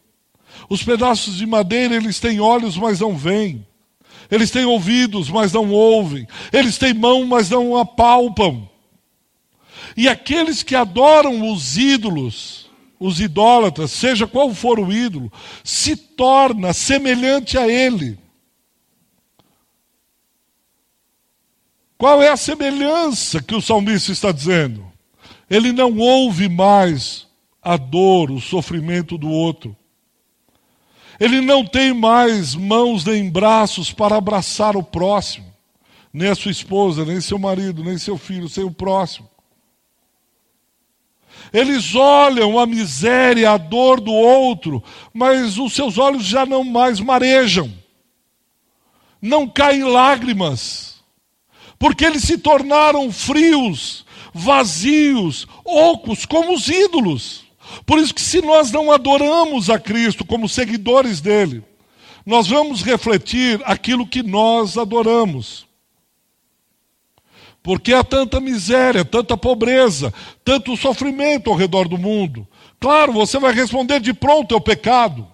Os 0.70 0.84
pedaços 0.84 1.38
de 1.38 1.48
madeira, 1.48 1.96
eles 1.96 2.20
têm 2.20 2.40
olhos, 2.40 2.78
mas 2.78 3.00
não 3.00 3.18
veem. 3.18 3.66
Eles 4.30 4.52
têm 4.52 4.66
ouvidos, 4.66 5.32
mas 5.32 5.52
não 5.52 5.72
ouvem. 5.72 6.28
Eles 6.54 6.78
têm 6.78 6.94
mão, 6.94 7.26
mas 7.26 7.50
não 7.50 7.76
apalpam. 7.76 8.70
E 9.98 10.08
aqueles 10.08 10.62
que 10.62 10.76
adoram 10.76 11.52
os 11.52 11.76
ídolos, 11.76 12.70
os 13.00 13.20
idólatras, 13.20 13.90
seja 13.90 14.28
qual 14.28 14.54
for 14.54 14.80
o 14.80 14.94
ídolo, 14.94 15.34
se 15.64 15.96
torna 15.96 16.72
semelhante 16.72 17.58
a 17.58 17.68
ele. 17.68 18.29
Qual 22.00 22.24
é 22.24 22.30
a 22.30 22.38
semelhança 22.38 23.44
que 23.44 23.54
o 23.54 23.62
salmista 23.62 24.14
está 24.14 24.32
dizendo? 24.32 24.90
Ele 25.50 25.74
não 25.74 25.98
ouve 25.98 26.48
mais 26.48 27.28
a 27.62 27.76
dor, 27.76 28.32
o 28.32 28.40
sofrimento 28.40 29.18
do 29.18 29.30
outro. 29.30 29.76
Ele 31.20 31.42
não 31.42 31.66
tem 31.66 31.94
mais 31.94 32.56
mãos 32.56 33.04
nem 33.04 33.30
braços 33.30 33.92
para 33.92 34.16
abraçar 34.16 34.78
o 34.78 34.82
próximo, 34.82 35.54
nem 36.14 36.30
a 36.30 36.36
sua 36.36 36.52
esposa, 36.52 37.04
nem 37.04 37.20
seu 37.20 37.38
marido, 37.38 37.84
nem 37.84 37.98
seu 37.98 38.18
filho, 38.18 38.48
sem 38.48 38.64
o 38.64 38.72
próximo. 38.72 39.30
Eles 41.52 41.96
olham 41.96 42.58
a 42.58 42.66
miséria, 42.66 43.52
a 43.52 43.58
dor 43.58 44.00
do 44.00 44.14
outro, 44.14 44.82
mas 45.14 45.58
os 45.58 45.74
seus 45.74 45.98
olhos 45.98 46.24
já 46.24 46.46
não 46.46 46.64
mais 46.64 47.02
marejam, 47.02 47.70
não 49.22 49.50
caem 49.50 49.84
lágrimas, 49.84 50.89
porque 51.80 52.04
eles 52.06 52.24
se 52.24 52.38
tornaram 52.38 53.10
frios, 53.10 54.06
vazios, 54.34 55.48
ocos, 55.64 56.26
como 56.26 56.54
os 56.54 56.68
ídolos. 56.68 57.46
Por 57.86 57.98
isso 57.98 58.14
que 58.14 58.22
se 58.22 58.42
nós 58.42 58.72
não 58.72 58.92
adoramos 58.92 59.70
a 59.70 59.80
Cristo 59.80 60.26
como 60.26 60.50
seguidores 60.50 61.22
dele, 61.22 61.64
nós 62.26 62.48
vamos 62.48 62.84
refletir 62.84 63.62
aquilo 63.64 64.06
que 64.06 64.22
nós 64.22 64.78
adoramos. 64.78 65.66
Porque 67.64 67.94
há 67.94 68.04
tanta 68.04 68.40
miséria, 68.40 69.06
tanta 69.06 69.38
pobreza, 69.38 70.14
tanto 70.44 70.76
sofrimento 70.76 71.50
ao 71.50 71.56
redor 71.56 71.88
do 71.88 71.98
mundo. 71.98 72.48
Claro, 72.80 73.14
você 73.14 73.40
vai 73.40 73.54
responder 73.54 74.00
de 74.00 74.14
pronto 74.14 74.54
ao 74.54 74.62
pecado. 74.62 75.28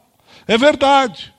É 0.48 0.58
verdade. 0.58 1.34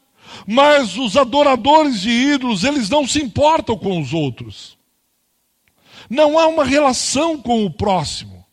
Mas 0.47 0.97
os 0.97 1.17
adoradores 1.17 2.01
de 2.01 2.11
ídolos, 2.11 2.65
eles 2.65 2.89
não 2.89 3.07
se 3.07 3.21
importam 3.21 3.77
com 3.77 4.01
os 4.01 4.13
outros. 4.13 4.76
Não 6.09 6.39
há 6.39 6.47
uma 6.47 6.65
relação 6.65 7.39
com 7.39 7.65
o 7.65 7.71
próximo. 7.71 8.45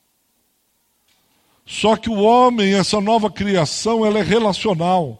Só 1.65 1.95
que 1.95 2.09
o 2.09 2.21
homem, 2.21 2.73
essa 2.73 2.99
nova 2.99 3.31
criação, 3.31 4.05
ela 4.05 4.19
é 4.19 4.23
relacional. 4.23 5.19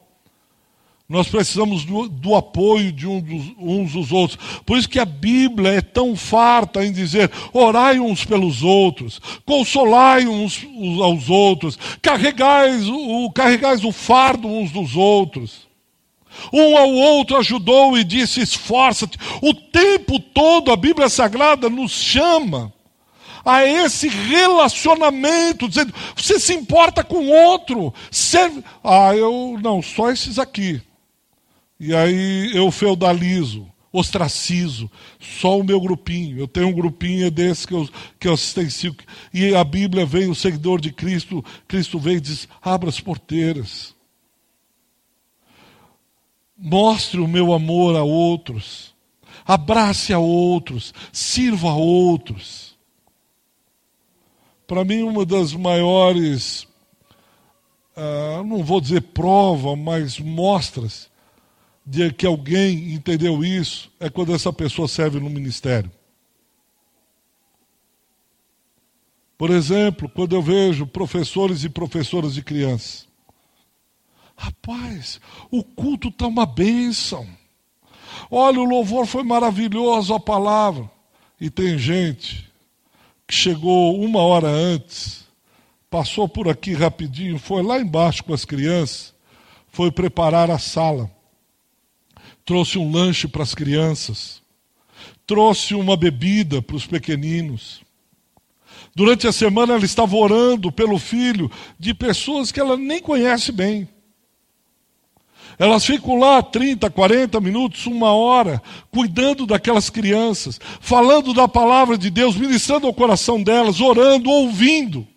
Nós 1.08 1.28
precisamos 1.28 1.86
do, 1.86 2.08
do 2.08 2.34
apoio 2.34 2.92
de 2.92 3.06
um 3.08 3.20
dos, 3.20 3.54
uns 3.60 3.92
dos 3.94 4.12
outros. 4.12 4.62
Por 4.66 4.78
isso 4.78 4.90
que 4.90 5.00
a 5.00 5.06
Bíblia 5.06 5.74
é 5.74 5.82
tão 5.82 6.16
farta 6.16 6.86
em 6.86 6.92
dizer: 6.92 7.30
orai 7.54 8.00
uns 8.00 8.26
pelos 8.26 8.64
outros, 8.64 9.20
consolai 9.46 10.26
uns, 10.26 10.66
aos 11.02 11.30
outros, 11.30 11.78
carregais 12.02 12.88
o, 12.88 13.30
carregais 13.32 13.84
o 13.84 13.92
fardo 13.92 14.48
uns 14.48 14.72
dos 14.72 14.96
outros. 14.96 15.68
Um 16.52 16.78
ao 16.78 16.92
outro 16.92 17.38
ajudou 17.38 17.98
e 17.98 18.04
disse: 18.04 18.42
esforça-te. 18.42 19.18
O 19.42 19.54
tempo 19.54 20.20
todo 20.20 20.72
a 20.72 20.76
Bíblia 20.76 21.10
Sagrada 21.10 21.70
nos 21.70 21.92
chama 21.92 22.74
a 23.46 23.66
esse 23.66 24.08
relacionamento, 24.08 25.68
dizendo, 25.68 25.94
você 26.16 26.40
se 26.40 26.54
importa 26.54 27.04
com 27.04 27.28
outro. 27.28 27.94
Serve... 28.10 28.64
Ah, 28.84 29.16
eu 29.16 29.60
não, 29.62 29.82
só 29.82 30.12
esses 30.12 30.40
aqui. 30.40 30.82
E 31.80 31.94
aí 31.94 32.52
eu 32.56 32.72
feudalizo, 32.72 33.68
ostracizo, 33.92 34.90
só 35.20 35.60
o 35.60 35.64
meu 35.64 35.82
grupinho. 35.82 36.40
Eu 36.40 36.48
tenho 36.48 36.68
um 36.68 36.74
grupinho 36.74 37.30
desse 37.30 37.68
que 37.68 37.74
eu, 37.74 37.90
que 38.20 38.28
eu 38.28 38.34
assistencio. 38.34 38.96
E 39.34 39.54
a 39.54 39.64
Bíblia 39.64 40.06
vem, 40.06 40.30
o 40.30 40.36
seguidor 40.36 40.80
de 40.80 40.92
Cristo, 40.94 41.44
Cristo 41.68 42.00
vem 42.00 42.18
e 42.18 42.22
diz: 42.22 42.48
abra 42.62 42.90
as 42.90 43.00
porteiras. 43.00 43.93
Mostre 46.66 47.20
o 47.20 47.28
meu 47.28 47.52
amor 47.52 47.94
a 47.94 48.04
outros. 48.04 48.96
Abrace 49.46 50.14
a 50.14 50.20
outros, 50.20 50.94
sirva 51.12 51.72
a 51.72 51.76
outros. 51.76 52.78
Para 54.66 54.86
mim, 54.86 55.04
uma 55.04 55.26
das 55.26 55.54
maiores, 55.54 56.64
uh, 57.98 58.42
não 58.46 58.64
vou 58.64 58.80
dizer 58.80 59.02
prova, 59.02 59.76
mas 59.76 60.18
mostras 60.18 61.12
de 61.86 62.14
que 62.14 62.26
alguém 62.26 62.94
entendeu 62.94 63.44
isso 63.44 63.92
é 64.00 64.10
quando 64.10 64.34
essa 64.34 64.54
pessoa 64.54 64.88
serve 64.88 65.20
no 65.20 65.30
ministério. 65.30 65.92
Por 69.38 69.50
exemplo, 69.50 70.08
quando 70.08 70.34
eu 70.34 70.42
vejo 70.42 70.88
professores 70.88 71.66
e 71.66 71.70
professoras 71.70 72.36
de 72.36 72.42
crianças. 72.42 73.12
Rapaz, 74.36 75.20
o 75.52 75.64
culto 75.64 76.10
está 76.10 76.28
uma 76.28 76.46
bênção. 76.46 77.28
Olha, 78.30 78.60
o 78.60 78.66
louvor 78.66 79.06
foi 79.06 79.24
maravilhoso, 79.24 80.14
a 80.14 80.20
palavra. 80.20 80.90
E 81.40 81.50
tem 81.50 81.78
gente 81.78 82.50
que 83.28 83.34
chegou 83.34 84.00
uma 84.00 84.22
hora 84.22 84.48
antes, 84.48 85.26
passou 85.90 86.28
por 86.28 86.48
aqui 86.48 86.74
rapidinho, 86.74 87.38
foi 87.38 87.64
lá 87.64 87.80
embaixo 87.80 88.24
com 88.24 88.34
as 88.34 88.46
crianças, 88.46 89.14
foi 89.68 89.92
preparar 89.92 90.50
a 90.52 90.60
sala, 90.60 91.10
trouxe 92.46 92.78
um 92.78 92.92
lanche 92.92 93.28
para 93.28 93.44
as 93.44 93.56
crianças, 93.56 94.42
trouxe 95.26 95.74
uma 95.76 95.96
bebida 95.96 96.62
para 96.62 96.76
os 96.76 96.86
pequeninos, 96.86 97.84
Durante 98.96 99.28
a 99.28 99.32
semana 99.32 99.74
ela 99.74 99.86
estava 99.86 100.16
orando 100.16 100.72
pelo 100.72 101.00
filho 101.00 101.50
de 101.80 101.94
pessoas 101.94 102.52
que 102.52 102.60
ela 102.60 102.78
nem 102.78 103.02
conhece 103.02 103.52
bem. 103.52 103.88
Elas 105.58 105.86
ficam 105.86 106.18
lá 106.18 106.42
30, 106.42 106.90
40 106.90 107.40
minutos, 107.40 107.86
uma 107.86 108.12
hora, 108.12 108.62
cuidando 108.92 109.46
daquelas 109.46 109.90
crianças, 109.90 110.60
falando 110.82 111.34
da 111.34 111.48
palavra 111.48 111.98
de 111.98 112.10
Deus, 112.10 112.36
ministrando 112.36 112.88
ao 112.88 112.94
coração 112.94 113.42
delas, 113.42 113.80
orando, 113.80 114.30
ouvindo. 114.30 115.08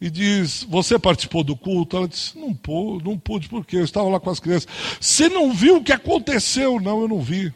E 0.00 0.10
diz: 0.10 0.64
Você 0.68 0.98
participou 0.98 1.42
do 1.42 1.56
culto? 1.56 1.96
Ela 1.96 2.08
disse: 2.08 2.38
Não 2.38 2.54
pude, 2.54 3.04
não 3.04 3.18
pude, 3.18 3.48
porque 3.48 3.76
eu 3.76 3.84
estava 3.84 4.08
lá 4.08 4.20
com 4.20 4.30
as 4.30 4.40
crianças. 4.40 4.68
Você 5.00 5.28
não 5.28 5.52
viu 5.52 5.78
o 5.78 5.84
que 5.84 5.92
aconteceu? 5.92 6.80
Não, 6.80 7.00
eu 7.00 7.08
não 7.08 7.20
vi. 7.20 7.52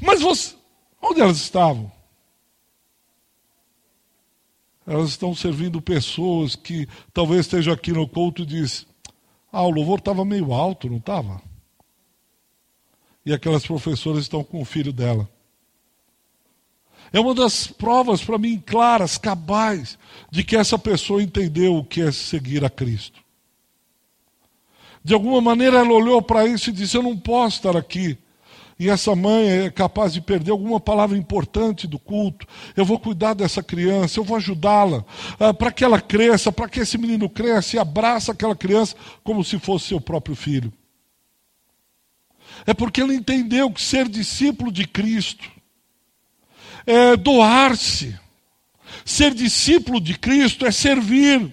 Mas 0.00 0.20
você. 0.20 0.54
Onde 1.00 1.20
elas 1.20 1.38
estavam? 1.38 1.90
Elas 4.86 5.10
estão 5.10 5.34
servindo 5.34 5.82
pessoas 5.82 6.54
que 6.54 6.86
talvez 7.12 7.40
estejam 7.40 7.72
aqui 7.72 7.92
no 7.92 8.06
culto 8.06 8.42
e 8.42 8.46
diz: 8.46 8.86
Ah, 9.58 9.62
o 9.62 9.70
louvor 9.70 10.00
estava 10.00 10.22
meio 10.22 10.52
alto, 10.52 10.86
não 10.86 10.98
estava? 10.98 11.40
E 13.24 13.32
aquelas 13.32 13.66
professoras 13.66 14.24
estão 14.24 14.44
com 14.44 14.60
o 14.60 14.66
filho 14.66 14.92
dela. 14.92 15.26
É 17.10 17.18
uma 17.18 17.34
das 17.34 17.66
provas 17.66 18.22
para 18.22 18.36
mim 18.36 18.62
claras, 18.66 19.16
cabais, 19.16 19.98
de 20.30 20.44
que 20.44 20.58
essa 20.58 20.78
pessoa 20.78 21.22
entendeu 21.22 21.74
o 21.74 21.82
que 21.82 22.02
é 22.02 22.12
seguir 22.12 22.66
a 22.66 22.68
Cristo. 22.68 23.24
De 25.02 25.14
alguma 25.14 25.40
maneira 25.40 25.78
ela 25.78 25.94
olhou 25.94 26.20
para 26.20 26.46
isso 26.46 26.68
e 26.68 26.72
disse: 26.74 26.94
Eu 26.94 27.02
não 27.02 27.16
posso 27.16 27.56
estar 27.56 27.78
aqui 27.78 28.18
e 28.78 28.90
essa 28.90 29.16
mãe 29.16 29.48
é 29.48 29.70
capaz 29.70 30.12
de 30.12 30.20
perder 30.20 30.50
alguma 30.50 30.78
palavra 30.78 31.16
importante 31.16 31.86
do 31.86 31.98
culto, 31.98 32.46
eu 32.76 32.84
vou 32.84 32.98
cuidar 32.98 33.32
dessa 33.32 33.62
criança, 33.62 34.20
eu 34.20 34.24
vou 34.24 34.36
ajudá-la, 34.36 35.02
ah, 35.40 35.54
para 35.54 35.72
que 35.72 35.82
ela 35.82 35.98
cresça, 35.98 36.52
para 36.52 36.68
que 36.68 36.80
esse 36.80 36.98
menino 36.98 37.28
cresça 37.28 37.76
e 37.76 37.78
abraça 37.78 38.32
aquela 38.32 38.54
criança 38.54 38.94
como 39.24 39.42
se 39.42 39.58
fosse 39.58 39.86
seu 39.86 40.00
próprio 40.00 40.36
filho. 40.36 40.70
É 42.66 42.74
porque 42.74 43.00
ele 43.00 43.14
entendeu 43.14 43.70
que 43.70 43.80
ser 43.80 44.08
discípulo 44.08 44.70
de 44.70 44.86
Cristo 44.86 45.50
é 46.86 47.16
doar-se. 47.16 48.14
Ser 49.04 49.32
discípulo 49.32 50.00
de 50.00 50.18
Cristo 50.18 50.66
é 50.66 50.70
servir. 50.70 51.50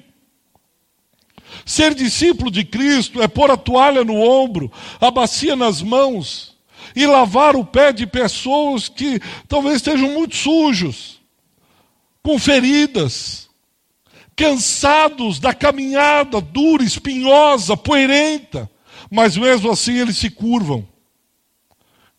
Ser 1.66 1.94
discípulo 1.94 2.52
de 2.52 2.66
Cristo 2.66 3.22
é 3.22 3.28
pôr 3.28 3.50
a 3.50 3.56
toalha 3.56 4.04
no 4.04 4.16
ombro, 4.16 4.72
a 5.00 5.10
bacia 5.10 5.56
nas 5.56 5.82
mãos 5.82 6.53
e 6.96 7.06
lavar 7.06 7.56
o 7.56 7.66
pé 7.66 7.92
de 7.92 8.06
pessoas 8.06 8.88
que 8.88 9.20
talvez 9.48 9.78
estejam 9.78 10.12
muito 10.12 10.36
sujos, 10.36 11.22
com 12.22 12.40
feridas, 12.40 13.50
cansados 14.36 15.40
da 15.40 15.54
caminhada 15.54 16.40
dura, 16.42 16.84
espinhosa, 16.84 17.76
poeirenta, 17.76 18.70
mas 19.10 19.38
mesmo 19.38 19.72
assim 19.72 19.98
eles 19.98 20.18
se 20.18 20.30
curvam 20.30 20.88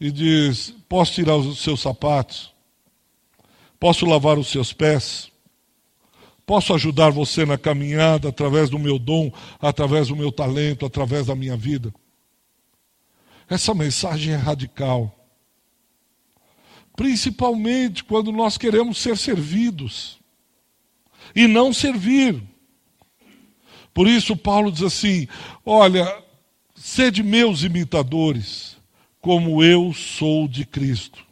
e 0.01 0.11
diz: 0.11 0.75
Posso 0.89 1.13
tirar 1.15 1.37
os 1.37 1.61
seus 1.61 1.81
sapatos? 1.81 2.53
Posso 3.81 4.07
lavar 4.07 4.39
os 4.39 4.49
seus 4.49 4.73
pés? 4.73 5.31
Posso 6.47 6.75
ajudar 6.75 7.11
você 7.11 7.47
na 7.47 7.57
caminhada 7.57 8.29
através 8.29 8.69
do 8.69 8.79
meu 8.79 8.99
dom, 8.99 9.33
através 9.61 10.09
do 10.09 10.17
meu 10.17 10.31
talento, 10.31 10.85
através 10.85 11.27
da 11.27 11.35
minha 11.35 11.57
vida? 11.57 11.93
Essa 13.49 13.75
mensagem 13.75 14.33
é 14.33 14.37
radical. 14.37 15.15
Principalmente 16.97 18.05
quando 18.05 18.31
nós 18.31 18.57
queremos 18.57 18.99
ser 18.99 19.17
servidos 19.17 20.19
e 21.35 21.47
não 21.47 21.73
servir. 21.73 22.43
Por 23.93 24.09
isso, 24.09 24.37
Paulo 24.37 24.71
diz 24.73 24.83
assim: 24.83 25.29
Olha, 25.65 26.23
sede 26.75 27.23
meus 27.23 27.63
imitadores, 27.63 28.77
como 29.21 29.63
eu 29.63 29.93
sou 29.93 30.47
de 30.49 30.65
Cristo. 30.65 31.25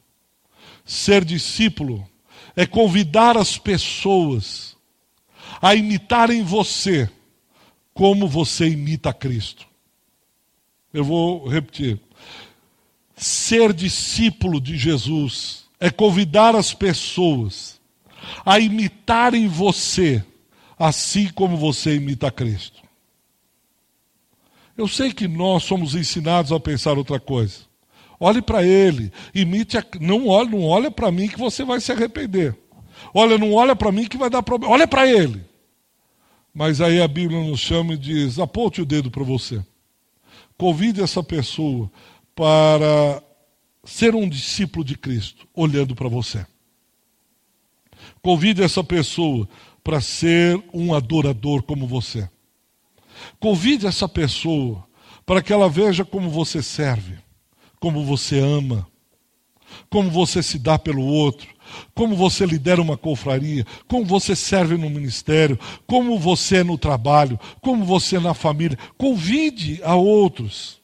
Ser 0.84 1.24
discípulo 1.24 2.08
é 2.56 2.66
convidar 2.66 3.36
as 3.36 3.56
pessoas 3.56 4.76
a 5.60 5.74
imitarem 5.74 6.42
você, 6.42 7.08
como 7.94 8.26
você 8.28 8.68
imita 8.68 9.12
Cristo. 9.12 9.66
Eu 10.92 11.04
vou 11.04 11.48
repetir. 11.48 11.98
Ser 13.16 13.72
discípulo 13.72 14.60
de 14.60 14.76
Jesus 14.76 15.64
é 15.78 15.90
convidar 15.90 16.54
as 16.54 16.74
pessoas 16.74 17.80
a 18.44 18.58
imitarem 18.58 19.48
você, 19.48 20.24
assim 20.78 21.28
como 21.28 21.56
você 21.56 21.96
imita 21.96 22.30
Cristo. 22.30 22.82
Eu 24.76 24.88
sei 24.88 25.12
que 25.12 25.28
nós 25.28 25.64
somos 25.64 25.94
ensinados 25.94 26.52
a 26.52 26.58
pensar 26.58 26.96
outra 26.96 27.20
coisa. 27.20 27.60
Olhe 28.18 28.40
para 28.40 28.62
ele, 28.62 29.12
imite, 29.34 29.76
a, 29.76 29.84
não 30.00 30.28
olhe, 30.28 30.50
não 30.50 30.64
olha 30.64 30.90
para 30.90 31.10
mim 31.10 31.28
que 31.28 31.38
você 31.38 31.64
vai 31.64 31.80
se 31.80 31.90
arrepender. 31.90 32.56
Olha, 33.12 33.36
não 33.36 33.52
olha 33.52 33.74
para 33.74 33.92
mim 33.92 34.06
que 34.06 34.16
vai 34.16 34.30
dar 34.30 34.42
problema. 34.42 34.72
Olha 34.72 34.86
para 34.86 35.06
ele. 35.06 35.44
Mas 36.54 36.80
aí 36.80 37.02
a 37.02 37.08
Bíblia 37.08 37.40
nos 37.40 37.60
chama 37.60 37.94
e 37.94 37.98
diz: 37.98 38.38
aponte 38.38 38.80
o 38.80 38.86
dedo 38.86 39.10
para 39.10 39.24
você. 39.24 39.62
Convide 40.62 41.02
essa 41.02 41.24
pessoa 41.24 41.90
para 42.36 43.20
ser 43.82 44.14
um 44.14 44.28
discípulo 44.28 44.84
de 44.84 44.96
Cristo, 44.96 45.48
olhando 45.52 45.92
para 45.92 46.08
você. 46.08 46.46
Convide 48.22 48.62
essa 48.62 48.84
pessoa 48.84 49.48
para 49.82 50.00
ser 50.00 50.62
um 50.72 50.94
adorador 50.94 51.64
como 51.64 51.84
você. 51.84 52.30
Convide 53.40 53.88
essa 53.88 54.08
pessoa 54.08 54.86
para 55.26 55.42
que 55.42 55.52
ela 55.52 55.68
veja 55.68 56.04
como 56.04 56.30
você 56.30 56.62
serve, 56.62 57.18
como 57.80 58.04
você 58.04 58.38
ama, 58.38 58.86
como 59.90 60.12
você 60.12 60.44
se 60.44 60.60
dá 60.60 60.78
pelo 60.78 61.02
outro, 61.02 61.51
como 61.94 62.16
você 62.16 62.44
lidera 62.46 62.80
uma 62.80 62.96
confraria, 62.96 63.66
como 63.88 64.04
você 64.04 64.34
serve 64.34 64.76
no 64.76 64.90
ministério, 64.90 65.58
como 65.86 66.18
você 66.18 66.58
é 66.58 66.64
no 66.64 66.78
trabalho, 66.78 67.38
como 67.60 67.84
você 67.84 68.16
é 68.16 68.20
na 68.20 68.34
família. 68.34 68.78
Convide 68.96 69.80
a 69.82 69.94
outros 69.94 70.80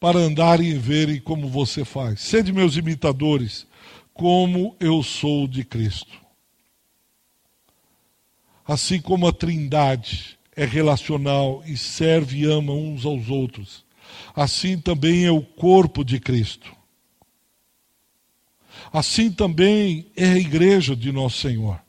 para 0.00 0.18
andarem 0.18 0.68
e 0.68 0.78
verem 0.78 1.20
como 1.20 1.48
você 1.48 1.84
faz. 1.84 2.20
Sede 2.20 2.52
meus 2.52 2.76
imitadores, 2.76 3.66
como 4.14 4.76
eu 4.78 5.02
sou 5.02 5.46
de 5.46 5.64
Cristo. 5.64 6.18
Assim 8.66 9.00
como 9.00 9.26
a 9.26 9.32
Trindade 9.32 10.38
é 10.54 10.64
relacional 10.64 11.62
e 11.64 11.76
serve 11.76 12.40
e 12.40 12.44
ama 12.44 12.72
uns 12.72 13.06
aos 13.06 13.30
outros, 13.30 13.84
assim 14.34 14.78
também 14.78 15.24
é 15.24 15.30
o 15.30 15.40
corpo 15.40 16.04
de 16.04 16.20
Cristo. 16.20 16.77
Assim 18.92 19.30
também 19.30 20.06
é 20.16 20.32
a 20.32 20.38
igreja 20.38 20.96
de 20.96 21.12
nosso 21.12 21.38
Senhor. 21.38 21.80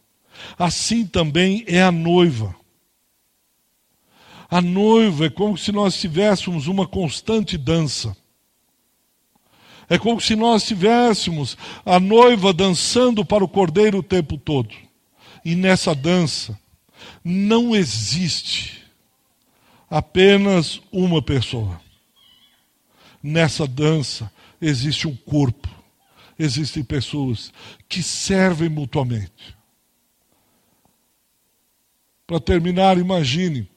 Assim 0.58 1.06
também 1.06 1.64
é 1.68 1.82
a 1.82 1.92
noiva. 1.92 2.56
A 4.50 4.62
noiva 4.62 5.28
é 5.28 5.30
como 5.30 5.58
se 5.58 5.72
nós 5.72 6.00
tivéssemos 6.00 6.68
uma 6.68 6.88
constante 6.88 7.58
dança. 7.58 8.16
É 9.88 9.98
como 9.98 10.20
se 10.20 10.36
nós 10.36 10.64
tivéssemos 10.64 11.58
a 11.86 12.00
noiva 12.00 12.54
dançando 12.54 13.26
para 13.26 13.44
o 13.44 13.48
cordeiro 13.48 14.00
o 14.00 14.04
tempo 14.04 14.38
todo. 14.38 14.74
E 15.44 15.56
nessa 15.56 15.96
dança 15.96 16.60
não 17.24 17.76
existe 17.76 18.84
apenas 19.90 20.82
uma 20.92 21.22
pessoa. 21.22 21.80
Nessa 23.22 23.68
dança 23.68 24.32
existe 24.62 25.08
um 25.08 25.16
corpo 25.16 25.79
existem 26.40 26.84
pessoas 26.84 27.52
que 27.88 28.02
servem 28.02 28.70
mutuamente. 28.70 29.56
Para 32.26 32.40
terminar, 32.40 32.98
imagine 32.98 33.70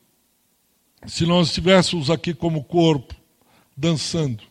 se 1.06 1.26
nós 1.26 1.48
estivéssemos 1.48 2.08
aqui 2.10 2.32
como 2.32 2.62
corpo, 2.62 3.14
dançando, 3.76 4.44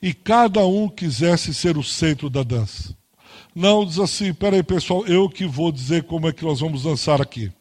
e 0.00 0.14
cada 0.14 0.64
um 0.64 0.88
quisesse 0.88 1.52
ser 1.52 1.76
o 1.76 1.84
centro 1.84 2.30
da 2.30 2.42
dança. 2.42 2.96
Não 3.54 3.84
diz 3.84 3.98
assim, 3.98 4.32
peraí 4.32 4.62
pessoal, 4.62 5.06
eu 5.06 5.28
que 5.28 5.44
vou 5.44 5.70
dizer 5.70 6.04
como 6.04 6.28
é 6.28 6.32
que 6.32 6.44
nós 6.44 6.60
vamos 6.60 6.84
dançar 6.84 7.20
aqui. 7.20 7.52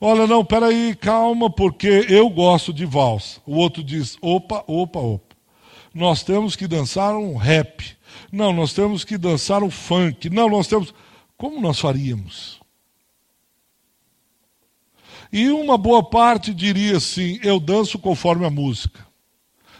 Olha, 0.00 0.26
não, 0.26 0.44
peraí, 0.44 0.94
calma, 0.94 1.50
porque 1.50 2.06
eu 2.08 2.28
gosto 2.30 2.72
de 2.72 2.86
valsa. 2.86 3.40
O 3.46 3.56
outro 3.56 3.82
diz, 3.82 4.16
opa, 4.20 4.64
opa, 4.66 4.98
opa. 4.98 5.36
Nós 5.92 6.22
temos 6.22 6.56
que 6.56 6.66
dançar 6.66 7.14
um 7.16 7.36
rap. 7.36 7.96
Não, 8.30 8.52
nós 8.52 8.72
temos 8.72 9.04
que 9.04 9.18
dançar 9.18 9.62
o 9.62 9.70
funk. 9.70 10.30
Não, 10.30 10.48
nós 10.48 10.66
temos. 10.66 10.94
Como 11.36 11.60
nós 11.60 11.78
faríamos? 11.78 12.60
E 15.32 15.48
uma 15.50 15.78
boa 15.78 16.02
parte 16.02 16.52
diria 16.52 16.96
assim: 16.96 17.38
eu 17.42 17.58
danço 17.58 17.98
conforme 17.98 18.44
a 18.44 18.50
música. 18.50 19.06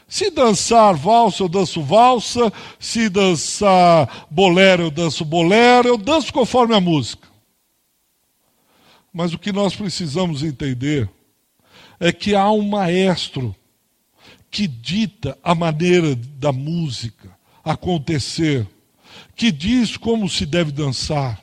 Se 0.09 0.29
dançar 0.29 0.95
valsa, 0.95 1.45
eu 1.45 1.49
danço 1.49 1.83
valsa. 1.83 2.53
Se 2.79 3.09
dançar 3.09 4.27
bolero, 4.31 4.85
eu 4.85 4.91
danço 4.91 5.25
bolero. 5.25 5.89
Eu 5.89 5.97
danço 5.97 6.33
conforme 6.33 6.75
a 6.75 6.81
música. 6.81 7.29
Mas 9.13 9.33
o 9.33 9.39
que 9.39 9.53
nós 9.53 9.75
precisamos 9.75 10.43
entender 10.43 11.09
é 11.99 12.13
que 12.13 12.35
há 12.35 12.51
um 12.51 12.63
maestro 12.63 13.55
que 14.51 14.67
dita 14.67 15.39
a 15.43 15.55
maneira 15.55 16.17
da 16.17 16.53
música 16.53 17.31
acontecer, 17.65 18.67
que 19.37 19.51
diz 19.51 19.97
como 19.97 20.29
se 20.29 20.47
deve 20.47 20.71
dançar, 20.71 21.43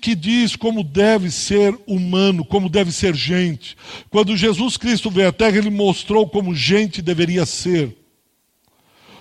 que 0.00 0.14
diz 0.14 0.56
como 0.56 0.82
deve 0.82 1.30
ser 1.30 1.78
humano, 1.86 2.44
como 2.44 2.68
deve 2.68 2.90
ser 2.90 3.14
gente. 3.14 3.76
Quando 4.10 4.36
Jesus 4.36 4.76
Cristo 4.76 5.10
veio 5.10 5.28
à 5.28 5.32
Terra, 5.32 5.58
ele 5.58 5.70
mostrou 5.70 6.28
como 6.28 6.54
gente 6.54 7.00
deveria 7.00 7.46
ser. 7.46 7.96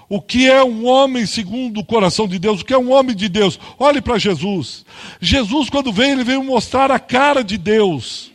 O 0.10 0.20
que 0.20 0.50
é 0.50 0.64
um 0.64 0.86
homem 0.88 1.26
segundo 1.26 1.80
o 1.80 1.86
coração 1.86 2.28
de 2.28 2.38
Deus? 2.38 2.62
O 2.62 2.66
que 2.66 2.74
é 2.74 2.78
um 2.78 2.92
homem 2.92 3.16
de 3.16 3.30
Deus? 3.30 3.60
Olhe 3.80 4.02
para 4.02 4.18
Jesus. 4.18 4.84
Jesus, 5.22 5.70
quando 5.70 5.94
veio, 5.94 6.14
ele 6.14 6.24
veio 6.24 6.44
mostrar 6.44 6.92
a 6.92 7.00
cara 7.00 7.44
de 7.44 7.58
Deus 7.58 8.31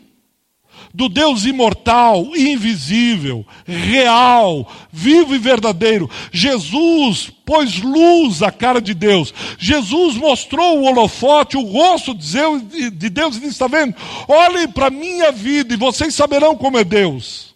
do 0.97 1.11
Deus 1.11 1.45
imortal, 1.45 2.35
invisível, 2.35 3.45
real, 3.67 4.67
vivo 4.91 5.35
e 5.35 5.39
verdadeiro. 5.39 6.09
Jesus 6.33 7.31
pôs 7.45 7.83
luz 7.83 8.43
à 8.43 8.51
cara 8.51 8.81
de 8.81 8.95
Deus. 8.95 9.35
Jesus 9.59 10.17
mostrou 10.17 10.79
o 10.79 10.85
holofote, 10.85 11.55
o 11.55 11.67
rosto 11.67 12.15
de 12.15 13.11
Deus 13.11 13.37
e 13.37 13.41
disse: 13.41 13.53
Está 13.53 13.67
vendo? 13.67 13.95
Olhem 14.27 14.67
para 14.67 14.87
a 14.87 14.91
minha 14.91 15.31
vida 15.31 15.75
e 15.75 15.77
vocês 15.77 16.15
saberão 16.15 16.57
como 16.57 16.79
é 16.79 16.85
Deus. 16.85 17.55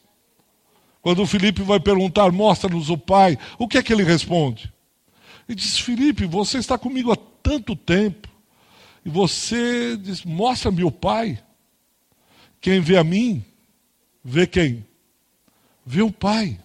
Quando 1.01 1.23
o 1.23 1.27
Felipe 1.27 1.63
vai 1.63 1.81
perguntar, 1.81 2.31
mostra-nos 2.31 2.91
o 2.91 2.99
Pai, 2.99 3.39
o 3.59 3.67
que 3.67 3.79
é 3.79 3.83
que 3.83 3.91
ele 3.91 4.05
responde? 4.05 4.71
Ele 5.49 5.57
diz: 5.57 5.79
Felipe, 5.79 6.27
você 6.27 6.59
está 6.59 6.77
comigo 6.77 7.11
há 7.11 7.17
tanto 7.43 7.75
tempo. 7.75 8.29
E 9.03 9.09
você 9.09 9.97
diz: 9.97 10.27
Mostra-me 10.27 10.85
o 10.85 10.91
Pai. 10.91 11.39
Quem 12.61 12.81
vê 12.81 12.97
a 12.97 13.05
mim, 13.05 13.45
vê 14.23 14.47
quem? 14.47 14.85
Vê 15.85 16.03
o 16.03 16.13
Pai. 16.13 16.61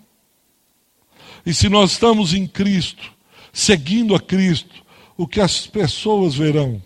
E 1.45 1.53
se 1.53 1.69
nós 1.69 1.91
estamos 1.91 2.33
em 2.33 2.45
Cristo, 2.45 3.13
seguindo 3.53 4.15
a 4.15 4.19
Cristo, 4.19 4.83
o 5.15 5.27
que 5.27 5.39
as 5.39 5.65
pessoas 5.65 6.35
verão 6.35 6.81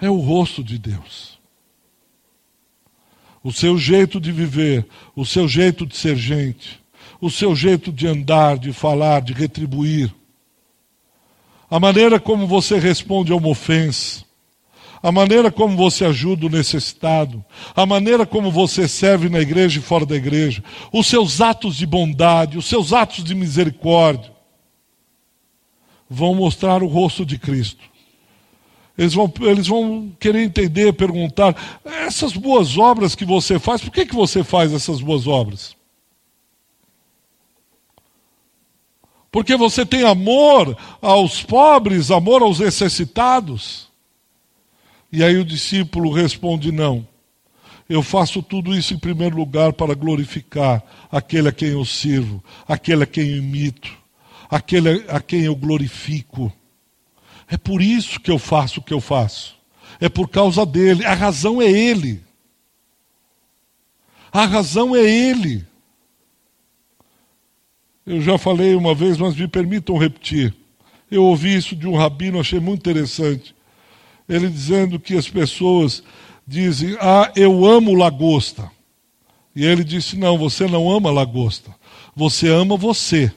é 0.00 0.10
o 0.10 0.18
rosto 0.18 0.62
de 0.64 0.78
Deus. 0.78 1.38
O 3.42 3.52
seu 3.52 3.78
jeito 3.78 4.20
de 4.20 4.32
viver, 4.32 4.86
o 5.14 5.24
seu 5.24 5.46
jeito 5.46 5.86
de 5.86 5.96
ser 5.96 6.16
gente, 6.16 6.82
o 7.20 7.30
seu 7.30 7.54
jeito 7.54 7.92
de 7.92 8.06
andar, 8.06 8.58
de 8.58 8.72
falar, 8.72 9.20
de 9.22 9.32
retribuir, 9.32 10.12
a 11.70 11.78
maneira 11.78 12.18
como 12.18 12.46
você 12.46 12.78
responde 12.78 13.32
a 13.32 13.36
uma 13.36 13.48
ofensa, 13.48 14.25
a 15.02 15.12
maneira 15.12 15.50
como 15.50 15.76
você 15.76 16.04
ajuda 16.04 16.46
o 16.46 16.50
necessitado, 16.50 17.44
a 17.74 17.84
maneira 17.84 18.26
como 18.26 18.50
você 18.50 18.88
serve 18.88 19.28
na 19.28 19.40
igreja 19.40 19.78
e 19.78 19.82
fora 19.82 20.06
da 20.06 20.16
igreja, 20.16 20.62
os 20.92 21.06
seus 21.06 21.40
atos 21.40 21.76
de 21.76 21.86
bondade, 21.86 22.58
os 22.58 22.66
seus 22.66 22.92
atos 22.92 23.22
de 23.22 23.34
misericórdia, 23.34 24.32
vão 26.08 26.34
mostrar 26.34 26.82
o 26.82 26.86
rosto 26.86 27.24
de 27.24 27.38
Cristo. 27.38 27.84
Eles 28.96 29.12
vão, 29.12 29.32
eles 29.42 29.66
vão 29.66 30.10
querer 30.18 30.42
entender, 30.42 30.92
perguntar: 30.94 31.54
essas 31.84 32.32
boas 32.32 32.78
obras 32.78 33.14
que 33.14 33.24
você 33.24 33.58
faz, 33.58 33.82
por 33.82 33.90
que, 33.90 34.06
que 34.06 34.14
você 34.14 34.42
faz 34.42 34.72
essas 34.72 35.00
boas 35.00 35.26
obras? 35.26 35.76
Porque 39.30 39.54
você 39.54 39.84
tem 39.84 40.02
amor 40.02 40.74
aos 41.02 41.42
pobres, 41.42 42.10
amor 42.10 42.40
aos 42.40 42.58
necessitados. 42.58 43.85
E 45.16 45.24
aí 45.24 45.38
o 45.38 45.46
discípulo 45.46 46.12
responde: 46.12 46.70
Não. 46.70 47.08
Eu 47.88 48.02
faço 48.02 48.42
tudo 48.42 48.74
isso 48.74 48.92
em 48.92 48.98
primeiro 48.98 49.34
lugar 49.34 49.72
para 49.72 49.94
glorificar 49.94 50.82
aquele 51.10 51.48
a 51.48 51.52
quem 51.52 51.70
eu 51.70 51.86
sirvo, 51.86 52.44
aquele 52.68 53.04
a 53.04 53.06
quem 53.06 53.26
eu 53.30 53.38
imito, 53.38 53.96
aquele 54.50 55.06
a 55.08 55.18
quem 55.18 55.44
eu 55.44 55.56
glorifico. 55.56 56.52
É 57.48 57.56
por 57.56 57.80
isso 57.80 58.20
que 58.20 58.30
eu 58.30 58.38
faço 58.38 58.80
o 58.80 58.82
que 58.82 58.92
eu 58.92 59.00
faço. 59.00 59.56
É 59.98 60.10
por 60.10 60.28
causa 60.28 60.66
dele. 60.66 61.06
A 61.06 61.14
razão 61.14 61.62
é 61.62 61.70
ele. 61.70 62.22
A 64.30 64.44
razão 64.44 64.94
é 64.94 65.00
ele. 65.00 65.66
Eu 68.04 68.20
já 68.20 68.36
falei 68.36 68.74
uma 68.74 68.94
vez, 68.94 69.16
mas 69.16 69.34
me 69.34 69.48
permitam 69.48 69.96
repetir. 69.96 70.54
Eu 71.10 71.24
ouvi 71.24 71.56
isso 71.56 71.74
de 71.74 71.88
um 71.88 71.96
rabino, 71.96 72.38
achei 72.38 72.60
muito 72.60 72.80
interessante 72.80 73.55
ele 74.28 74.48
dizendo 74.48 74.98
que 74.98 75.16
as 75.16 75.28
pessoas 75.28 76.02
dizem: 76.46 76.96
Ah, 77.00 77.32
eu 77.36 77.64
amo 77.64 77.94
lagosta. 77.94 78.70
E 79.54 79.64
ele 79.64 79.84
disse: 79.84 80.16
Não, 80.16 80.36
você 80.36 80.66
não 80.66 80.90
ama 80.90 81.10
lagosta. 81.10 81.74
Você 82.14 82.48
ama 82.48 82.76
você. 82.76 83.32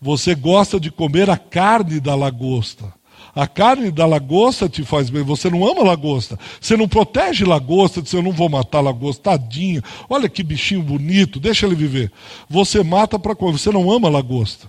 Você 0.00 0.34
gosta 0.34 0.78
de 0.78 0.90
comer 0.90 1.30
a 1.30 1.36
carne 1.36 2.00
da 2.00 2.14
lagosta. 2.14 2.92
A 3.34 3.46
carne 3.46 3.90
da 3.90 4.06
lagosta 4.06 4.68
te 4.68 4.82
faz 4.82 5.10
bem. 5.10 5.22
Você 5.22 5.50
não 5.50 5.62
ama 5.66 5.82
lagosta. 5.82 6.38
Você 6.60 6.76
não 6.76 6.88
protege 6.88 7.44
lagosta, 7.44 8.00
diz: 8.00 8.12
Eu 8.12 8.22
não 8.22 8.32
vou 8.32 8.48
matar 8.48 8.80
lagosta, 8.80 9.30
tadinha. 9.30 9.82
Olha 10.08 10.28
que 10.28 10.42
bichinho 10.42 10.82
bonito, 10.82 11.38
deixa 11.38 11.66
ele 11.66 11.74
viver. 11.74 12.10
Você 12.48 12.82
mata 12.82 13.18
para 13.18 13.34
comer. 13.34 13.58
Você 13.58 13.70
não 13.70 13.90
ama 13.90 14.08
lagosta. 14.08 14.68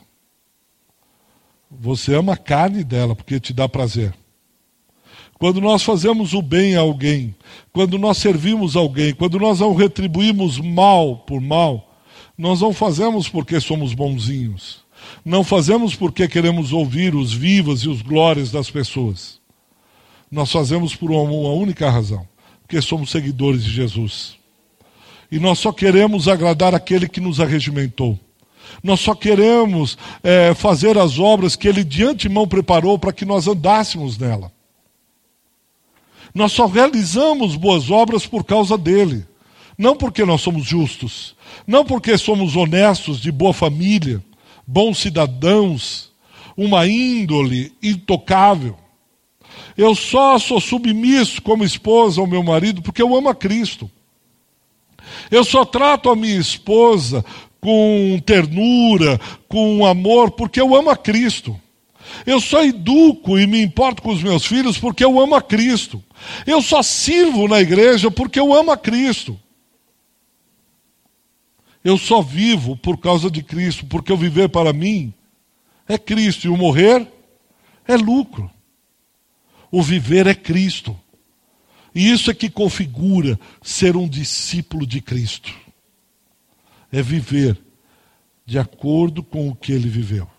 Você 1.70 2.14
ama 2.14 2.34
a 2.34 2.38
carne 2.38 2.84
dela, 2.84 3.16
porque 3.16 3.40
te 3.40 3.54
dá 3.54 3.68
prazer. 3.68 4.14
Quando 5.40 5.62
nós 5.62 5.84
fazemos 5.84 6.34
o 6.34 6.42
bem 6.42 6.76
a 6.76 6.80
alguém, 6.80 7.36
quando 7.72 7.98
nós 7.98 8.18
servimos 8.18 8.76
alguém, 8.76 9.14
quando 9.14 9.38
nós 9.38 9.60
não 9.60 9.76
retribuímos 9.76 10.60
mal 10.60 11.18
por 11.18 11.40
mal, 11.40 12.02
nós 12.38 12.62
não 12.62 12.74
fazemos 12.74 13.30
porque 13.30 13.60
somos 13.60 13.94
bonzinhos. 13.94 14.86
Não 15.24 15.44
fazemos 15.44 15.96
porque 15.96 16.28
queremos 16.28 16.74
ouvir 16.74 17.14
os 17.14 17.32
vivas 17.32 17.82
e 17.82 17.90
os 17.90 18.02
glórias 18.02 18.52
das 18.52 18.72
pessoas. 18.72 19.40
Nós 20.32 20.52
fazemos 20.52 20.96
por 20.96 21.12
uma, 21.12 21.52
única 21.52 21.90
razão: 21.90 22.28
porque 22.62 22.82
somos 22.82 23.12
seguidores 23.12 23.64
de 23.64 23.72
Jesus. 23.72 24.38
E 25.32 25.40
nós 25.40 25.60
só 25.60 25.72
queremos 25.72 26.28
agradar 26.28 26.74
aquele 26.74 27.08
que 27.08 27.22
nos 27.22 27.40
arregimentou. 27.40 28.18
Nós 28.84 29.00
só 29.00 29.14
queremos 29.14 29.98
é, 30.24 30.54
fazer 30.54 30.98
as 30.98 31.20
obras 31.20 31.56
que 31.56 31.68
ele 31.68 31.84
de 31.84 32.04
antemão 32.04 32.48
preparou 32.48 32.98
para 32.98 33.14
que 33.14 33.24
nós 33.24 33.48
andássemos 33.48 34.18
nela. 34.18 34.52
Nós 36.38 36.52
só 36.52 36.68
realizamos 36.68 37.56
boas 37.56 37.90
obras 37.90 38.28
por 38.28 38.44
causa 38.44 38.78
dele. 38.78 39.26
Não 39.76 39.96
porque 39.96 40.24
nós 40.24 40.40
somos 40.40 40.68
justos, 40.68 41.36
não 41.66 41.84
porque 41.84 42.16
somos 42.16 42.56
honestos, 42.56 43.20
de 43.20 43.32
boa 43.32 43.54
família, 43.54 44.24
bons 44.66 45.00
cidadãos, 45.00 46.12
uma 46.56 46.88
índole 46.88 47.74
intocável. 47.82 48.78
Eu 49.76 49.96
só 49.96 50.38
sou 50.38 50.62
submisso 50.62 51.42
como 51.42 51.64
esposa 51.64 52.22
ao 52.22 52.28
meu 52.28 52.44
marido 52.44 52.84
porque 52.84 53.02
eu 53.02 53.16
amo 53.16 53.30
a 53.30 53.36
Cristo. 53.36 53.90
Eu 55.32 55.44
só 55.44 55.66
trato 55.66 56.08
a 56.08 56.16
minha 56.16 56.38
esposa 56.38 57.26
com 57.60 58.22
ternura, 58.24 59.20
com 59.48 59.84
amor, 59.88 60.30
porque 60.30 60.62
eu 60.62 60.76
amo 60.76 60.92
a 60.92 60.96
Cristo. 60.96 61.60
Eu 62.26 62.40
só 62.40 62.64
educo 62.64 63.38
e 63.38 63.48
me 63.48 63.62
importo 63.62 64.02
com 64.02 64.12
os 64.12 64.22
meus 64.22 64.46
filhos 64.46 64.78
porque 64.78 65.04
eu 65.04 65.20
amo 65.20 65.36
a 65.36 65.42
Cristo. 65.42 66.04
Eu 66.46 66.62
só 66.62 66.82
sirvo 66.82 67.48
na 67.48 67.60
igreja 67.60 68.10
porque 68.10 68.40
eu 68.40 68.54
amo 68.54 68.72
a 68.72 68.78
Cristo. 68.78 69.40
Eu 71.84 71.98
só 71.98 72.22
vivo 72.22 72.76
por 72.76 72.98
causa 72.98 73.32
de 73.32 73.42
Cristo, 73.42 73.86
porque 73.86 74.12
o 74.12 74.18
viver 74.18 74.50
para 74.50 74.74
mim 74.74 75.14
é 75.88 75.98
Cristo 75.98 76.46
e 76.46 76.50
o 76.50 76.58
morrer 76.58 77.08
é 77.88 77.96
lucro. 77.96 78.52
O 79.72 79.82
viver 79.82 80.28
é 80.28 80.36
Cristo. 80.36 81.00
E 81.96 82.12
isso 82.12 82.30
é 82.30 82.34
que 82.34 82.50
configura 82.50 83.40
ser 83.62 83.96
um 83.96 84.08
discípulo 84.08 84.86
de 84.86 85.02
Cristo. 85.02 85.54
É 86.92 87.02
viver 87.02 87.58
de 88.46 88.60
acordo 88.60 89.24
com 89.24 89.50
o 89.50 89.56
que 89.56 89.72
ele 89.72 89.90
viveu. 89.90 90.30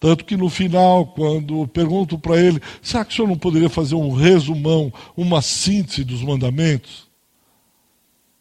Tanto 0.00 0.24
que 0.24 0.36
no 0.36 0.48
final, 0.48 1.06
quando 1.06 1.66
pergunto 1.68 2.18
para 2.18 2.40
ele, 2.40 2.60
será 2.80 3.04
que 3.04 3.12
o 3.12 3.16
senhor 3.16 3.28
não 3.28 3.36
poderia 3.36 3.68
fazer 3.68 3.96
um 3.96 4.12
resumão, 4.12 4.92
uma 5.16 5.42
síntese 5.42 6.04
dos 6.04 6.22
mandamentos? 6.22 7.08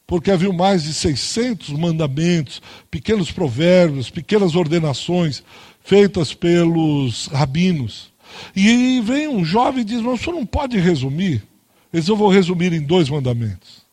Porque 0.05 0.31
havia 0.31 0.53
mais 0.53 0.83
de 0.83 0.93
600 0.93 1.69
mandamentos, 1.71 2.61
pequenos 2.89 3.31
provérbios, 3.31 4.09
pequenas 4.09 4.55
ordenações 4.55 5.43
feitas 5.83 6.33
pelos 6.33 7.27
rabinos. 7.27 8.11
E 8.55 9.01
vem 9.01 9.27
um 9.27 9.43
jovem 9.43 9.81
e 9.81 9.85
diz: 9.85 10.01
Mas 10.01 10.19
o 10.19 10.23
senhor 10.23 10.35
não 10.35 10.45
pode 10.45 10.77
resumir? 10.77 11.43
Eles 11.91 12.07
eu 12.07 12.15
vou 12.15 12.29
resumir 12.29 12.71
em 12.71 12.81
dois 12.81 13.09
mandamentos. 13.09 13.85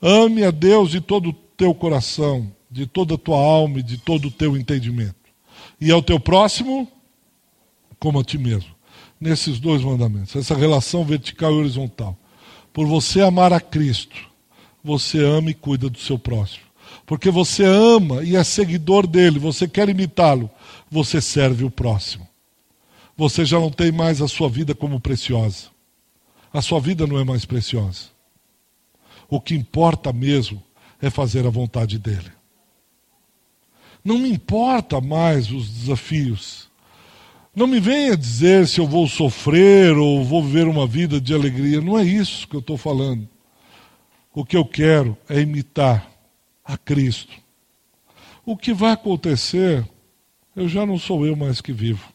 Ame 0.00 0.44
a 0.44 0.50
Deus 0.50 0.90
de 0.90 1.00
todo 1.00 1.30
o 1.30 1.32
teu 1.32 1.74
coração, 1.74 2.50
de 2.70 2.86
toda 2.86 3.14
a 3.14 3.18
tua 3.18 3.38
alma 3.38 3.80
e 3.80 3.82
de 3.82 3.98
todo 3.98 4.28
o 4.28 4.30
teu 4.30 4.56
entendimento. 4.56 5.25
E 5.80 5.90
ao 5.90 6.02
teu 6.02 6.18
próximo, 6.18 6.90
como 7.98 8.20
a 8.20 8.24
ti 8.24 8.38
mesmo. 8.38 8.74
Nesses 9.20 9.58
dois 9.58 9.82
mandamentos, 9.82 10.36
essa 10.36 10.54
relação 10.54 11.04
vertical 11.04 11.52
e 11.52 11.56
horizontal. 11.56 12.16
Por 12.72 12.86
você 12.86 13.22
amar 13.22 13.52
a 13.52 13.60
Cristo, 13.60 14.16
você 14.84 15.24
ama 15.24 15.50
e 15.50 15.54
cuida 15.54 15.88
do 15.88 15.98
seu 15.98 16.18
próximo. 16.18 16.64
Porque 17.06 17.30
você 17.30 17.64
ama 17.64 18.22
e 18.22 18.36
é 18.36 18.44
seguidor 18.44 19.06
dele, 19.06 19.38
você 19.38 19.66
quer 19.66 19.88
imitá-lo, 19.88 20.50
você 20.90 21.20
serve 21.20 21.64
o 21.64 21.70
próximo. 21.70 22.28
Você 23.16 23.44
já 23.44 23.58
não 23.58 23.70
tem 23.70 23.90
mais 23.90 24.20
a 24.20 24.28
sua 24.28 24.48
vida 24.48 24.74
como 24.74 25.00
preciosa. 25.00 25.68
A 26.52 26.60
sua 26.60 26.78
vida 26.78 27.06
não 27.06 27.18
é 27.18 27.24
mais 27.24 27.44
preciosa. 27.44 28.10
O 29.28 29.40
que 29.40 29.54
importa 29.54 30.12
mesmo 30.12 30.62
é 31.00 31.10
fazer 31.10 31.46
a 31.46 31.50
vontade 31.50 31.98
dele. 31.98 32.35
Não 34.06 34.20
me 34.20 34.30
importa 34.30 35.00
mais 35.00 35.50
os 35.50 35.68
desafios. 35.68 36.68
Não 37.52 37.66
me 37.66 37.80
venha 37.80 38.16
dizer 38.16 38.68
se 38.68 38.78
eu 38.78 38.86
vou 38.86 39.08
sofrer 39.08 39.98
ou 39.98 40.22
vou 40.22 40.44
viver 40.44 40.68
uma 40.68 40.86
vida 40.86 41.20
de 41.20 41.34
alegria. 41.34 41.80
Não 41.80 41.98
é 41.98 42.04
isso 42.04 42.46
que 42.46 42.54
eu 42.54 42.60
estou 42.60 42.76
falando. 42.76 43.28
O 44.32 44.44
que 44.44 44.56
eu 44.56 44.64
quero 44.64 45.18
é 45.28 45.40
imitar 45.40 46.08
a 46.64 46.78
Cristo. 46.78 47.32
O 48.44 48.56
que 48.56 48.72
vai 48.72 48.92
acontecer, 48.92 49.84
eu 50.54 50.68
já 50.68 50.86
não 50.86 51.00
sou 51.00 51.26
eu 51.26 51.34
mais 51.34 51.60
que 51.60 51.72
vivo. 51.72 52.08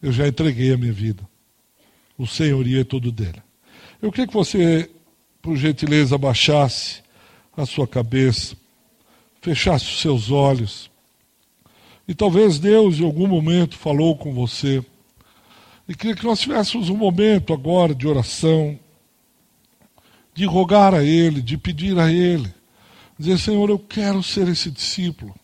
Eu 0.00 0.10
já 0.10 0.26
entreguei 0.26 0.72
a 0.72 0.78
minha 0.78 0.92
vida. 0.92 1.22
O 2.16 2.26
senhorio 2.26 2.80
é 2.80 2.84
todo 2.84 3.12
dele. 3.12 3.42
Eu 4.00 4.10
queria 4.10 4.26
que 4.26 4.32
você, 4.32 4.90
por 5.42 5.54
gentileza, 5.54 6.14
abaixasse 6.14 7.02
a 7.54 7.66
sua 7.66 7.86
cabeça 7.86 8.56
fechasse 9.48 9.86
os 9.86 10.00
seus 10.02 10.30
olhos. 10.30 10.90
E 12.06 12.14
talvez 12.14 12.58
Deus, 12.58 13.00
em 13.00 13.04
algum 13.04 13.26
momento, 13.26 13.78
falou 13.78 14.14
com 14.14 14.34
você. 14.34 14.84
E 15.88 15.94
queria 15.94 16.14
que 16.14 16.24
nós 16.24 16.40
tivéssemos 16.40 16.90
um 16.90 16.96
momento 16.96 17.54
agora 17.54 17.94
de 17.94 18.06
oração, 18.06 18.78
de 20.34 20.44
rogar 20.44 20.94
a 20.94 21.02
Ele, 21.02 21.40
de 21.40 21.56
pedir 21.56 21.98
a 21.98 22.12
Ele. 22.12 22.52
Dizer, 23.18 23.38
Senhor, 23.38 23.70
eu 23.70 23.78
quero 23.78 24.22
ser 24.22 24.48
esse 24.48 24.70
discípulo. 24.70 25.34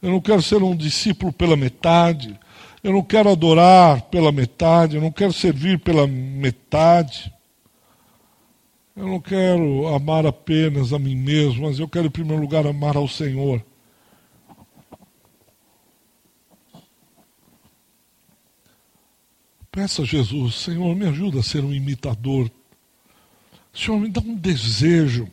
Eu 0.00 0.10
não 0.10 0.20
quero 0.20 0.40
ser 0.40 0.62
um 0.62 0.74
discípulo 0.74 1.30
pela 1.30 1.58
metade. 1.58 2.38
Eu 2.82 2.92
não 2.92 3.02
quero 3.02 3.30
adorar 3.30 4.00
pela 4.02 4.32
metade. 4.32 4.96
Eu 4.96 5.02
não 5.02 5.12
quero 5.12 5.32
servir 5.32 5.78
pela 5.78 6.06
metade. 6.06 7.30
Eu 8.96 9.08
não 9.08 9.20
quero 9.20 9.88
amar 9.88 10.24
apenas 10.24 10.92
a 10.92 10.98
mim 11.00 11.16
mesmo, 11.16 11.66
mas 11.66 11.80
eu 11.80 11.88
quero, 11.88 12.06
em 12.06 12.10
primeiro 12.10 12.40
lugar, 12.40 12.64
amar 12.64 12.96
ao 12.96 13.08
Senhor. 13.08 13.64
Peça 19.68 20.02
a 20.02 20.04
Jesus, 20.04 20.54
Senhor, 20.54 20.94
me 20.94 21.08
ajuda 21.08 21.40
a 21.40 21.42
ser 21.42 21.64
um 21.64 21.74
imitador. 21.74 22.48
Senhor, 23.72 23.98
me 23.98 24.08
dá 24.08 24.20
um 24.20 24.36
desejo 24.36 25.28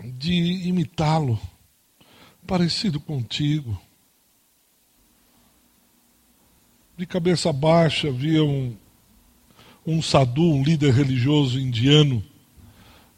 de 0.00 0.32
imitá-lo, 0.68 1.40
parecido 2.46 3.00
contigo. 3.00 3.76
De 6.96 7.04
cabeça 7.04 7.52
baixa 7.52 8.06
havia 8.06 8.44
um, 8.44 8.76
um 9.84 10.00
sadhu, 10.00 10.54
um 10.54 10.62
líder 10.62 10.94
religioso 10.94 11.58
indiano, 11.58 12.22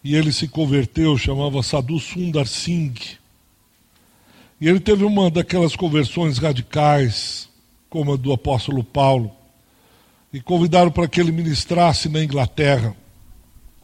e 0.06 0.14
ele 0.14 0.30
se 0.30 0.46
converteu, 0.46 1.18
chamava 1.18 1.64
Sadhu 1.64 1.98
Sundar 1.98 2.46
Singh. 2.46 3.18
E 4.60 4.68
ele 4.68 4.78
teve 4.78 5.02
uma 5.02 5.28
daquelas 5.28 5.74
conversões 5.74 6.38
radicais, 6.38 7.48
como 7.90 8.12
a 8.12 8.16
do 8.16 8.32
apóstolo 8.32 8.84
Paulo, 8.84 9.32
e 10.32 10.40
convidaram 10.40 10.92
para 10.92 11.08
que 11.08 11.20
ele 11.20 11.32
ministrasse 11.32 12.08
na 12.08 12.22
Inglaterra. 12.22 12.94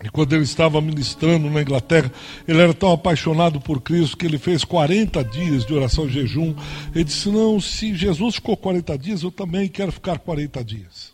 E 0.00 0.08
quando 0.10 0.32
ele 0.34 0.44
estava 0.44 0.80
ministrando 0.80 1.50
na 1.50 1.60
Inglaterra, 1.60 2.12
ele 2.46 2.60
era 2.60 2.72
tão 2.72 2.92
apaixonado 2.92 3.60
por 3.60 3.80
Cristo 3.80 4.16
que 4.16 4.24
ele 4.24 4.38
fez 4.38 4.62
40 4.62 5.24
dias 5.24 5.66
de 5.66 5.74
oração 5.74 6.06
e 6.06 6.10
jejum. 6.10 6.54
Ele 6.94 7.02
disse: 7.02 7.28
Não, 7.30 7.60
se 7.60 7.96
Jesus 7.96 8.36
ficou 8.36 8.56
40 8.56 8.96
dias, 8.96 9.24
eu 9.24 9.32
também 9.32 9.66
quero 9.66 9.90
ficar 9.90 10.20
40 10.20 10.62
dias. 10.62 11.12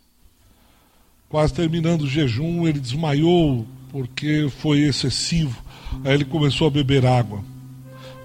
Quase 1.31 1.55
terminando 1.55 2.03
o 2.03 2.09
jejum, 2.09 2.69
ele 2.69 2.79
desmaiou 2.79 3.67
porque 3.91 4.49
foi 4.59 4.81
excessivo. 4.81 5.63
Aí 6.05 6.15
ele 6.15 6.25
começou 6.25 6.69
a 6.69 6.71
beber 6.71 7.07
água. 7.07 7.43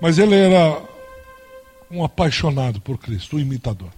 Mas 0.02 0.18
ele 0.18 0.36
era 0.36 0.82
um 1.90 2.04
apaixonado 2.04 2.82
por 2.82 2.98
Cristo, 2.98 3.38
um 3.38 3.40
imitador. 3.40 3.90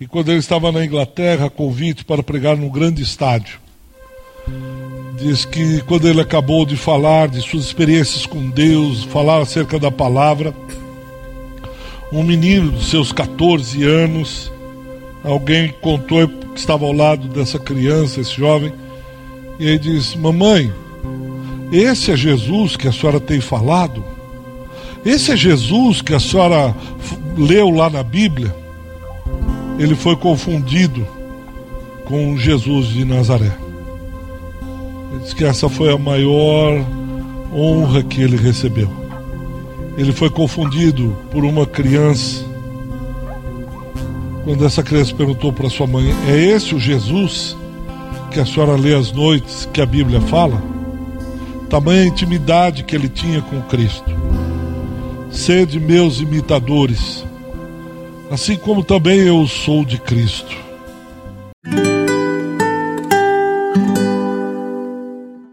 E 0.00 0.06
quando 0.06 0.30
ele 0.30 0.38
estava 0.38 0.72
na 0.72 0.84
Inglaterra, 0.84 1.48
convite 1.48 2.04
para 2.04 2.22
pregar 2.22 2.56
num 2.56 2.68
grande 2.68 3.02
estádio, 3.02 3.60
diz 5.16 5.44
que 5.44 5.80
quando 5.82 6.08
ele 6.08 6.20
acabou 6.20 6.66
de 6.66 6.76
falar 6.76 7.28
de 7.28 7.40
suas 7.40 7.64
experiências 7.64 8.26
com 8.26 8.50
Deus, 8.50 9.04
falar 9.04 9.40
acerca 9.40 9.78
da 9.78 9.90
palavra, 9.90 10.52
um 12.12 12.22
menino 12.22 12.72
de 12.72 12.84
seus 12.84 13.12
14 13.12 13.84
anos, 13.84 14.50
alguém 15.22 15.72
contou 15.80 16.26
que 16.26 16.58
estava 16.58 16.84
ao 16.84 16.92
lado 16.92 17.28
dessa 17.28 17.58
criança, 17.58 18.20
esse 18.20 18.34
jovem, 18.34 18.72
e 19.58 19.66
ele 19.66 19.78
disse: 19.78 20.18
Mamãe, 20.18 20.72
esse 21.72 22.10
é 22.10 22.16
Jesus 22.16 22.76
que 22.76 22.86
a 22.86 22.92
senhora 22.92 23.18
tem 23.18 23.40
falado? 23.40 24.04
Esse 25.04 25.32
é 25.32 25.36
Jesus 25.36 26.02
que 26.02 26.14
a 26.14 26.20
senhora 26.20 26.76
leu 27.34 27.70
lá 27.70 27.88
na 27.88 28.02
Bíblia? 28.02 28.54
Ele 29.78 29.94
foi 29.94 30.14
confundido 30.14 31.06
com 32.04 32.36
Jesus 32.36 32.88
de 32.88 33.06
Nazaré. 33.06 33.56
Ele 35.10 35.20
diz 35.22 35.32
que 35.32 35.44
essa 35.44 35.66
foi 35.68 35.90
a 35.90 35.96
maior 35.96 36.84
honra 37.54 38.02
que 38.02 38.20
ele 38.20 38.36
recebeu. 38.36 38.90
Ele 39.96 40.12
foi 40.12 40.28
confundido 40.28 41.16
por 41.30 41.42
uma 41.42 41.64
criança. 41.64 42.44
Quando 44.44 44.64
essa 44.66 44.82
criança 44.82 45.14
perguntou 45.14 45.52
para 45.52 45.70
sua 45.70 45.86
mãe: 45.86 46.14
É 46.28 46.36
esse 46.36 46.74
o 46.74 46.78
Jesus 46.78 47.56
que 48.30 48.40
a 48.40 48.44
senhora 48.44 48.76
lê 48.76 48.94
às 48.94 49.10
noites 49.10 49.68
que 49.72 49.80
a 49.80 49.86
Bíblia 49.86 50.20
fala? 50.20 50.71
Tamanha 51.72 52.04
intimidade 52.04 52.82
que 52.82 52.94
ele 52.94 53.08
tinha 53.08 53.40
com 53.40 53.62
Cristo. 53.62 54.04
Sede 55.30 55.80
meus 55.80 56.20
imitadores, 56.20 57.24
assim 58.30 58.58
como 58.58 58.84
também 58.84 59.20
eu 59.20 59.46
sou 59.46 59.82
de 59.82 59.96
Cristo. 59.96 60.54